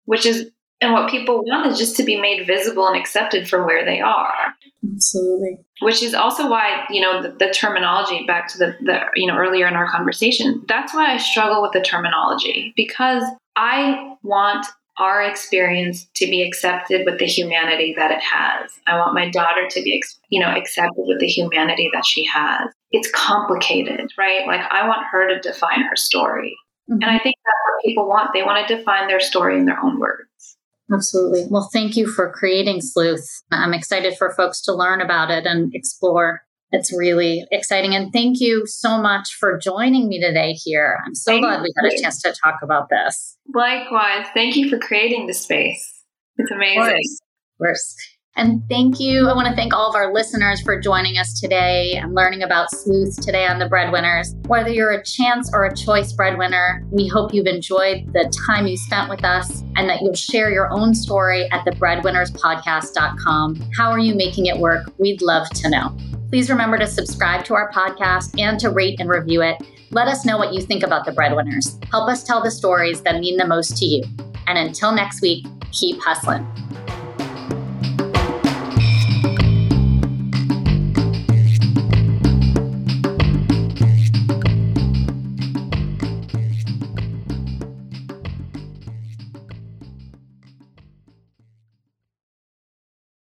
which 0.06 0.26
is, 0.26 0.50
and 0.80 0.92
what 0.92 1.10
people 1.10 1.42
want 1.44 1.66
is 1.66 1.78
just 1.78 1.96
to 1.96 2.04
be 2.04 2.20
made 2.20 2.46
visible 2.46 2.86
and 2.86 2.96
accepted 2.96 3.48
for 3.48 3.66
where 3.66 3.84
they 3.84 4.00
are. 4.00 4.54
Absolutely. 4.94 5.58
Which 5.80 6.02
is 6.02 6.14
also 6.14 6.48
why, 6.48 6.84
you 6.90 7.00
know, 7.00 7.22
the, 7.22 7.30
the 7.30 7.50
terminology, 7.50 8.24
back 8.26 8.48
to 8.48 8.58
the, 8.58 8.76
the, 8.82 9.00
you 9.14 9.26
know, 9.26 9.36
earlier 9.36 9.66
in 9.66 9.74
our 9.74 9.90
conversation, 9.90 10.64
that's 10.68 10.94
why 10.94 11.12
I 11.12 11.16
struggle 11.18 11.62
with 11.62 11.72
the 11.72 11.80
terminology 11.80 12.72
because 12.76 13.24
I 13.56 14.14
want 14.22 14.66
our 14.98 15.22
experience 15.22 16.08
to 16.16 16.26
be 16.26 16.42
accepted 16.42 17.06
with 17.06 17.18
the 17.18 17.26
humanity 17.26 17.94
that 17.96 18.10
it 18.10 18.20
has. 18.20 18.70
I 18.86 18.98
want 18.98 19.14
my 19.14 19.30
daughter 19.30 19.66
to 19.70 19.82
be, 19.82 20.02
you 20.28 20.40
know, 20.40 20.48
accepted 20.48 21.04
with 21.06 21.20
the 21.20 21.26
humanity 21.26 21.90
that 21.92 22.04
she 22.04 22.24
has. 22.24 22.70
It's 22.90 23.10
complicated, 23.12 24.10
right? 24.18 24.46
Like 24.46 24.62
I 24.70 24.86
want 24.88 25.06
her 25.12 25.28
to 25.28 25.40
define 25.40 25.82
her 25.82 25.96
story. 25.96 26.56
Mm-hmm. 26.90 27.02
And 27.02 27.10
I 27.10 27.18
think 27.18 27.36
that's 27.44 27.62
what 27.66 27.84
people 27.84 28.08
want. 28.08 28.30
They 28.32 28.42
want 28.42 28.66
to 28.66 28.76
define 28.76 29.08
their 29.08 29.20
story 29.20 29.58
in 29.58 29.66
their 29.66 29.78
own 29.80 30.00
words. 30.00 30.56
Absolutely. 30.92 31.46
Well, 31.50 31.68
thank 31.70 31.96
you 31.96 32.06
for 32.06 32.32
creating 32.32 32.80
Sleuth. 32.80 33.42
I'm 33.52 33.74
excited 33.74 34.16
for 34.16 34.34
folks 34.34 34.62
to 34.62 34.72
learn 34.72 35.02
about 35.02 35.30
it 35.30 35.44
and 35.44 35.74
explore 35.74 36.40
it's 36.72 36.96
really 36.96 37.44
exciting. 37.50 37.94
And 37.94 38.12
thank 38.12 38.40
you 38.40 38.66
so 38.66 39.00
much 39.00 39.34
for 39.38 39.58
joining 39.58 40.08
me 40.08 40.20
today 40.20 40.52
here. 40.52 40.98
I'm 41.04 41.14
so 41.14 41.32
thank 41.32 41.44
glad 41.44 41.62
we 41.62 41.72
got 41.72 41.92
a 41.92 42.00
chance 42.00 42.22
to 42.22 42.34
talk 42.44 42.56
about 42.62 42.88
this. 42.90 43.36
Likewise. 43.54 44.26
Thank 44.34 44.56
you 44.56 44.68
for 44.68 44.78
creating 44.78 45.26
the 45.26 45.34
space. 45.34 46.04
It's 46.36 46.50
amazing. 46.50 46.80
Of 46.80 46.88
course. 46.88 47.20
Of 47.20 47.58
course. 47.58 47.96
And 48.36 48.62
thank 48.68 49.00
you. 49.00 49.28
I 49.28 49.34
want 49.34 49.48
to 49.48 49.56
thank 49.56 49.74
all 49.74 49.88
of 49.88 49.96
our 49.96 50.14
listeners 50.14 50.60
for 50.60 50.80
joining 50.80 51.18
us 51.18 51.40
today 51.40 51.94
and 51.94 52.14
learning 52.14 52.44
about 52.44 52.70
sleuths 52.70 53.16
today 53.16 53.48
on 53.48 53.58
the 53.58 53.68
breadwinners. 53.68 54.36
Whether 54.46 54.68
you're 54.68 54.92
a 54.92 55.02
chance 55.02 55.50
or 55.52 55.64
a 55.64 55.74
choice 55.74 56.12
breadwinner, 56.12 56.86
we 56.92 57.08
hope 57.08 57.34
you've 57.34 57.48
enjoyed 57.48 58.12
the 58.12 58.32
time 58.46 58.68
you 58.68 58.76
spent 58.76 59.10
with 59.10 59.24
us 59.24 59.62
and 59.74 59.88
that 59.88 60.02
you'll 60.02 60.14
share 60.14 60.52
your 60.52 60.72
own 60.72 60.94
story 60.94 61.50
at 61.50 61.66
thebreadwinnerspodcast.com. 61.66 63.70
How 63.76 63.90
are 63.90 63.98
you 63.98 64.14
making 64.14 64.46
it 64.46 64.58
work? 64.58 64.92
We'd 64.98 65.20
love 65.20 65.50
to 65.50 65.68
know. 65.68 65.96
Please 66.28 66.50
remember 66.50 66.76
to 66.76 66.86
subscribe 66.86 67.44
to 67.46 67.54
our 67.54 67.72
podcast 67.72 68.38
and 68.38 68.60
to 68.60 68.68
rate 68.68 69.00
and 69.00 69.08
review 69.08 69.40
it. 69.40 69.56
Let 69.90 70.08
us 70.08 70.26
know 70.26 70.36
what 70.36 70.52
you 70.52 70.60
think 70.60 70.82
about 70.82 71.06
the 71.06 71.12
breadwinners. 71.12 71.78
Help 71.90 72.10
us 72.10 72.22
tell 72.22 72.42
the 72.42 72.50
stories 72.50 73.00
that 73.02 73.18
mean 73.18 73.38
the 73.38 73.46
most 73.46 73.78
to 73.78 73.86
you. 73.86 74.04
And 74.46 74.58
until 74.58 74.92
next 74.92 75.22
week, 75.22 75.46
keep 75.72 75.98
hustling. 76.00 76.46